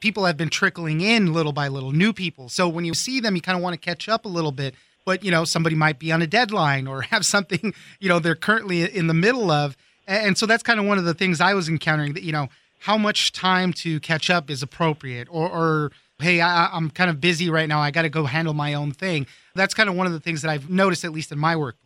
people 0.00 0.24
have 0.24 0.36
been 0.36 0.48
trickling 0.48 1.00
in 1.00 1.32
little 1.32 1.52
by 1.52 1.68
little, 1.68 1.92
new 1.92 2.12
people. 2.12 2.48
So 2.48 2.68
when 2.68 2.84
you 2.84 2.94
see 2.94 3.20
them, 3.20 3.34
you 3.34 3.42
kind 3.42 3.56
of 3.56 3.62
want 3.62 3.74
to 3.74 3.80
catch 3.80 4.08
up 4.08 4.24
a 4.24 4.28
little 4.28 4.52
bit. 4.52 4.74
But 5.04 5.24
you 5.24 5.30
know, 5.30 5.44
somebody 5.44 5.76
might 5.76 5.98
be 5.98 6.12
on 6.12 6.22
a 6.22 6.26
deadline 6.26 6.86
or 6.86 7.02
have 7.12 7.26
something 7.26 7.74
you 8.00 8.08
know 8.08 8.18
they're 8.18 8.34
currently 8.34 8.82
in 8.82 9.06
the 9.06 9.14
middle 9.14 9.50
of, 9.50 9.76
and 10.06 10.38
so 10.38 10.46
that's 10.46 10.62
kind 10.62 10.78
of 10.78 10.86
one 10.86 10.98
of 10.98 11.04
the 11.04 11.14
things 11.14 11.40
I 11.40 11.54
was 11.54 11.68
encountering. 11.68 12.14
That 12.14 12.22
you 12.22 12.32
know, 12.32 12.48
how 12.80 12.96
much 12.96 13.32
time 13.32 13.72
to 13.74 14.00
catch 14.00 14.30
up 14.30 14.50
is 14.50 14.62
appropriate, 14.62 15.28
or, 15.30 15.48
or 15.48 15.92
hey, 16.20 16.40
I, 16.40 16.68
I'm 16.72 16.90
kind 16.90 17.10
of 17.10 17.20
busy 17.20 17.50
right 17.50 17.68
now. 17.68 17.80
I 17.80 17.90
got 17.90 18.02
to 18.02 18.08
go 18.08 18.24
handle 18.24 18.54
my 18.54 18.74
own 18.74 18.92
thing. 18.92 19.26
That's 19.54 19.74
kind 19.74 19.88
of 19.88 19.94
one 19.94 20.06
of 20.06 20.12
the 20.12 20.20
things 20.20 20.42
that 20.42 20.50
I've 20.50 20.68
noticed, 20.68 21.04
at 21.04 21.12
least 21.12 21.30
in 21.30 21.38
my 21.38 21.56
workplace. 21.56 21.85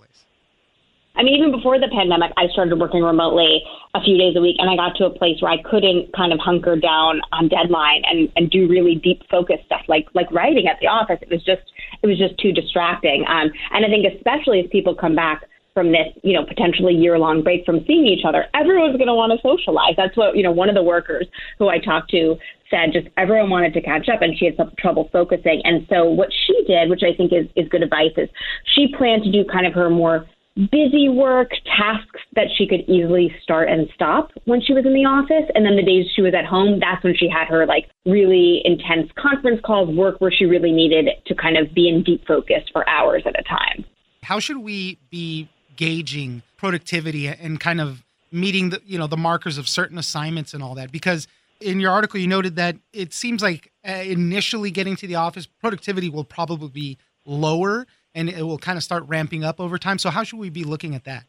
I 1.16 1.22
mean, 1.22 1.34
even 1.34 1.50
before 1.50 1.78
the 1.78 1.88
pandemic, 1.88 2.32
I 2.36 2.46
started 2.52 2.78
working 2.78 3.02
remotely 3.02 3.62
a 3.94 4.00
few 4.00 4.16
days 4.16 4.36
a 4.36 4.40
week, 4.40 4.56
and 4.58 4.70
I 4.70 4.76
got 4.76 4.96
to 4.96 5.06
a 5.06 5.10
place 5.10 5.42
where 5.42 5.50
I 5.50 5.60
couldn't 5.62 6.12
kind 6.14 6.32
of 6.32 6.38
hunker 6.38 6.76
down 6.76 7.20
on 7.32 7.48
deadline 7.48 8.02
and, 8.06 8.28
and 8.36 8.50
do 8.50 8.68
really 8.68 8.94
deep 8.94 9.22
focus 9.30 9.56
stuff 9.66 9.82
like 9.88 10.06
like 10.14 10.30
writing 10.30 10.66
at 10.66 10.78
the 10.80 10.86
office. 10.86 11.18
It 11.20 11.30
was 11.30 11.42
just 11.42 11.62
it 12.02 12.06
was 12.06 12.18
just 12.18 12.38
too 12.38 12.52
distracting. 12.52 13.24
Um, 13.28 13.50
and 13.72 13.84
I 13.84 13.88
think 13.88 14.06
especially 14.06 14.60
as 14.60 14.66
people 14.70 14.94
come 14.94 15.16
back 15.16 15.44
from 15.74 15.92
this, 15.92 16.08
you 16.22 16.32
know, 16.32 16.44
potentially 16.44 16.94
year 16.94 17.18
long 17.18 17.42
break 17.42 17.64
from 17.64 17.84
seeing 17.86 18.06
each 18.06 18.24
other, 18.24 18.46
everyone's 18.54 18.96
going 18.96 19.08
to 19.08 19.14
want 19.14 19.32
to 19.32 19.38
socialize. 19.42 19.94
That's 19.96 20.16
what 20.16 20.36
you 20.36 20.42
know. 20.42 20.52
One 20.52 20.68
of 20.68 20.74
the 20.74 20.82
workers 20.82 21.26
who 21.58 21.68
I 21.68 21.78
talked 21.78 22.10
to 22.12 22.36
said 22.70 22.92
just 22.92 23.08
everyone 23.16 23.50
wanted 23.50 23.74
to 23.74 23.82
catch 23.82 24.08
up 24.08 24.22
and 24.22 24.38
she 24.38 24.46
had 24.46 24.56
some 24.56 24.72
trouble 24.78 25.08
focusing. 25.12 25.60
And 25.64 25.86
so 25.90 26.04
what 26.04 26.28
she 26.46 26.64
did, 26.66 26.88
which 26.88 27.02
I 27.02 27.16
think 27.16 27.32
is, 27.32 27.46
is 27.56 27.68
good 27.68 27.82
advice, 27.82 28.14
is 28.16 28.28
she 28.74 28.94
planned 28.96 29.24
to 29.24 29.32
do 29.32 29.44
kind 29.44 29.66
of 29.66 29.74
her 29.74 29.90
more 29.90 30.26
busy 30.56 31.08
work, 31.08 31.50
tasks 31.76 32.20
that 32.34 32.46
she 32.56 32.66
could 32.66 32.80
easily 32.88 33.32
start 33.42 33.68
and 33.68 33.88
stop 33.94 34.30
when 34.44 34.60
she 34.60 34.72
was 34.72 34.84
in 34.84 34.94
the 34.94 35.04
office. 35.04 35.48
And 35.54 35.64
then 35.64 35.76
the 35.76 35.82
days 35.82 36.06
she 36.14 36.22
was 36.22 36.34
at 36.34 36.44
home, 36.44 36.80
that's 36.80 37.02
when 37.04 37.14
she 37.16 37.28
had 37.28 37.46
her 37.48 37.66
like 37.66 37.88
really 38.04 38.60
intense 38.64 39.10
conference 39.16 39.60
calls, 39.64 39.94
work 39.94 40.20
where 40.20 40.32
she 40.32 40.44
really 40.44 40.72
needed 40.72 41.08
to 41.26 41.34
kind 41.34 41.56
of 41.56 41.72
be 41.74 41.88
in 41.88 42.02
deep 42.02 42.26
focus 42.26 42.62
for 42.72 42.88
hours 42.88 43.22
at 43.26 43.38
a 43.38 43.42
time. 43.44 43.84
How 44.22 44.38
should 44.38 44.58
we 44.58 44.98
be 45.10 45.48
gauging 45.76 46.42
productivity 46.56 47.26
and 47.28 47.58
kind 47.58 47.80
of 47.80 48.04
meeting 48.32 48.70
the 48.70 48.80
you 48.84 48.98
know 48.98 49.06
the 49.06 49.16
markers 49.16 49.58
of 49.58 49.68
certain 49.68 49.98
assignments 49.98 50.52
and 50.52 50.62
all 50.62 50.74
that? 50.74 50.92
Because 50.92 51.26
in 51.60 51.80
your 51.80 51.92
article 51.92 52.20
you 52.20 52.26
noted 52.26 52.56
that 52.56 52.76
it 52.92 53.12
seems 53.12 53.42
like 53.42 53.72
uh, 53.88 53.92
initially 53.92 54.70
getting 54.70 54.96
to 54.96 55.06
the 55.06 55.14
office 55.14 55.46
productivity 55.46 56.08
will 56.08 56.24
probably 56.24 56.68
be 56.68 56.98
lower 57.24 57.86
and 58.14 58.28
it 58.28 58.42
will 58.42 58.58
kind 58.58 58.76
of 58.76 58.84
start 58.84 59.04
ramping 59.06 59.44
up 59.44 59.60
over 59.60 59.78
time. 59.78 59.98
So 59.98 60.10
how 60.10 60.22
should 60.22 60.38
we 60.38 60.50
be 60.50 60.64
looking 60.64 60.94
at 60.94 61.04
that? 61.04 61.24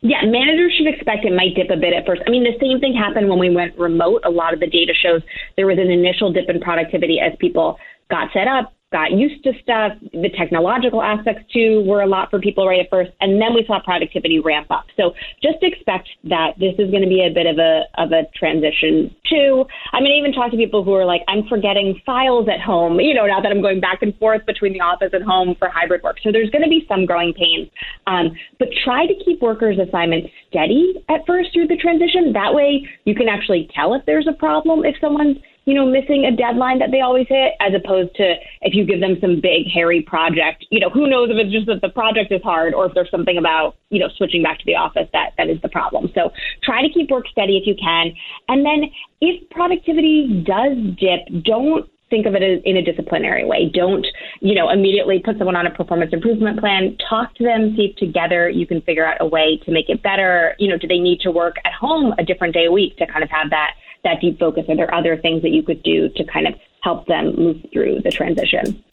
Yeah, 0.00 0.24
managers 0.24 0.74
should 0.76 0.92
expect 0.92 1.24
it 1.24 1.32
might 1.32 1.54
dip 1.54 1.70
a 1.70 1.76
bit 1.76 1.92
at 1.94 2.04
first. 2.04 2.22
I 2.26 2.30
mean, 2.30 2.42
the 2.42 2.58
same 2.60 2.80
thing 2.80 2.92
happened 2.92 3.28
when 3.28 3.38
we 3.38 3.54
went 3.54 3.78
remote. 3.78 4.22
A 4.24 4.30
lot 4.30 4.52
of 4.52 4.58
the 4.58 4.66
data 4.66 4.92
shows 5.00 5.22
there 5.56 5.66
was 5.66 5.78
an 5.78 5.90
initial 5.90 6.32
dip 6.32 6.48
in 6.48 6.60
productivity 6.60 7.20
as 7.20 7.32
people 7.38 7.78
got 8.10 8.28
set 8.32 8.48
up, 8.48 8.74
got 8.92 9.12
used 9.12 9.42
to 9.44 9.52
stuff. 9.62 9.92
The 10.12 10.30
technological 10.36 11.02
aspects 11.02 11.50
too 11.52 11.82
were 11.86 12.02
a 12.02 12.06
lot 12.06 12.30
for 12.30 12.38
people 12.38 12.66
right 12.66 12.80
at 12.80 12.90
first, 12.90 13.10
and 13.20 13.40
then 13.40 13.54
we 13.54 13.64
saw 13.66 13.80
productivity 13.82 14.38
ramp 14.38 14.68
up. 14.70 14.84
So 14.96 15.14
just 15.42 15.58
expect 15.62 16.08
that 16.24 16.54
this 16.58 16.74
is 16.78 16.90
going 16.90 17.02
to 17.02 17.08
be 17.08 17.26
a 17.26 17.32
bit 17.32 17.46
of 17.46 17.58
a 17.58 17.82
of 17.98 18.12
a 18.12 18.24
transition 18.36 19.14
too. 19.28 19.64
I 19.92 20.00
mean, 20.00 20.12
I 20.12 20.18
even 20.18 20.32
talk 20.32 20.50
to 20.50 20.56
people 20.56 20.84
who 20.84 20.94
are 20.94 21.04
like, 21.04 21.22
I'm 21.28 21.44
forgetting 21.48 22.00
files 22.04 22.48
at 22.52 22.60
home. 22.60 23.00
You 23.00 23.14
know, 23.14 23.26
now 23.26 23.40
that 23.40 23.50
I'm 23.50 23.62
going 23.62 23.80
back 23.80 24.02
and 24.02 24.16
forth 24.18 24.44
between 24.46 24.72
the 24.72 24.80
office 24.80 25.10
and 25.12 25.24
home 25.24 25.56
for 25.58 25.68
hybrid 25.68 26.02
work. 26.02 26.18
So 26.22 26.30
there's 26.30 26.50
going 26.50 26.62
to 26.62 26.70
be 26.70 26.84
some 26.88 27.06
growing 27.06 27.32
pains, 27.32 27.68
um, 28.06 28.36
but 28.58 28.68
try 28.84 29.06
to 29.06 29.14
keep 29.24 29.40
workers' 29.40 29.78
assignments 29.78 30.28
steady 30.52 31.02
at 31.08 31.24
first 31.26 31.52
through 31.52 31.66
the 31.66 31.76
transition. 31.76 32.32
That 32.32 32.52
way, 32.52 32.86
you 33.04 33.14
can 33.14 33.28
actually 33.28 33.70
tell 33.74 33.94
if 33.94 34.04
there's 34.04 34.28
a 34.28 34.36
problem 34.36 34.84
if 34.84 34.94
someone's 35.00 35.38
you 35.64 35.74
know, 35.74 35.86
missing 35.86 36.24
a 36.24 36.34
deadline 36.34 36.78
that 36.80 36.90
they 36.90 37.00
always 37.00 37.26
hit, 37.28 37.52
as 37.60 37.72
opposed 37.74 38.14
to 38.16 38.34
if 38.62 38.74
you 38.74 38.84
give 38.84 39.00
them 39.00 39.16
some 39.20 39.40
big, 39.40 39.66
hairy 39.72 40.02
project, 40.02 40.66
you 40.70 40.80
know, 40.80 40.90
who 40.90 41.08
knows 41.08 41.30
if 41.30 41.36
it's 41.36 41.52
just 41.52 41.66
that 41.66 41.80
the 41.80 41.88
project 41.88 42.32
is 42.32 42.42
hard 42.42 42.74
or 42.74 42.86
if 42.86 42.94
there's 42.94 43.10
something 43.10 43.38
about, 43.38 43.76
you 43.90 44.00
know, 44.00 44.08
switching 44.16 44.42
back 44.42 44.58
to 44.58 44.64
the 44.66 44.74
office 44.74 45.08
that, 45.12 45.30
that 45.38 45.48
is 45.48 45.60
the 45.62 45.68
problem. 45.68 46.10
So 46.14 46.32
try 46.64 46.82
to 46.82 46.88
keep 46.92 47.10
work 47.10 47.26
steady 47.30 47.56
if 47.56 47.66
you 47.66 47.76
can. 47.80 48.12
And 48.48 48.66
then 48.66 48.90
if 49.20 49.48
productivity 49.50 50.42
does 50.44 50.76
dip, 50.98 51.44
don't 51.44 51.88
think 52.12 52.26
of 52.26 52.34
it 52.34 52.42
in 52.42 52.76
a 52.76 52.82
disciplinary 52.82 53.44
way. 53.44 53.70
Don't, 53.72 54.06
you 54.40 54.54
know, 54.54 54.68
immediately 54.68 55.18
put 55.24 55.38
someone 55.38 55.56
on 55.56 55.66
a 55.66 55.70
performance 55.70 56.12
improvement 56.12 56.60
plan. 56.60 56.94
Talk 57.08 57.34
to 57.36 57.42
them, 57.42 57.74
see 57.74 57.86
if 57.86 57.96
together 57.96 58.50
you 58.50 58.66
can 58.66 58.82
figure 58.82 59.06
out 59.06 59.16
a 59.20 59.26
way 59.26 59.58
to 59.64 59.72
make 59.72 59.88
it 59.88 60.02
better. 60.02 60.54
You 60.58 60.68
know, 60.68 60.76
do 60.76 60.86
they 60.86 60.98
need 60.98 61.20
to 61.20 61.30
work 61.30 61.56
at 61.64 61.72
home 61.72 62.14
a 62.18 62.22
different 62.22 62.52
day 62.52 62.66
a 62.66 62.70
week 62.70 62.98
to 62.98 63.06
kind 63.06 63.24
of 63.24 63.30
have 63.30 63.48
that 63.50 63.72
that 64.04 64.20
deep 64.20 64.38
focus? 64.38 64.64
Are 64.68 64.76
there 64.76 64.94
other 64.94 65.16
things 65.16 65.40
that 65.42 65.50
you 65.50 65.62
could 65.62 65.82
do 65.82 66.10
to 66.10 66.24
kind 66.24 66.46
of 66.46 66.54
help 66.82 67.06
them 67.06 67.34
move 67.34 67.56
through 67.72 68.02
the 68.02 68.10
transition? 68.10 68.84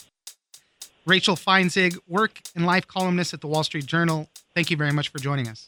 Rachel 1.06 1.36
Feintzeig, 1.36 1.98
work 2.08 2.40
and 2.56 2.66
life 2.66 2.88
columnist 2.88 3.34
at 3.34 3.42
the 3.42 3.48
Wall 3.48 3.64
Street 3.64 3.86
Journal. 3.86 4.30
Thank 4.56 4.72
you 4.72 4.78
very 4.78 4.94
much 4.94 5.10
for 5.10 5.18
joining 5.18 5.48
us. 5.48 5.68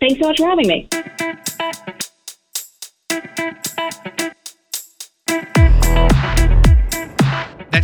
Thanks 0.00 0.20
so 0.20 0.28
much 0.28 0.36
for 0.38 0.48
having 0.48 0.68
me. 0.68 0.88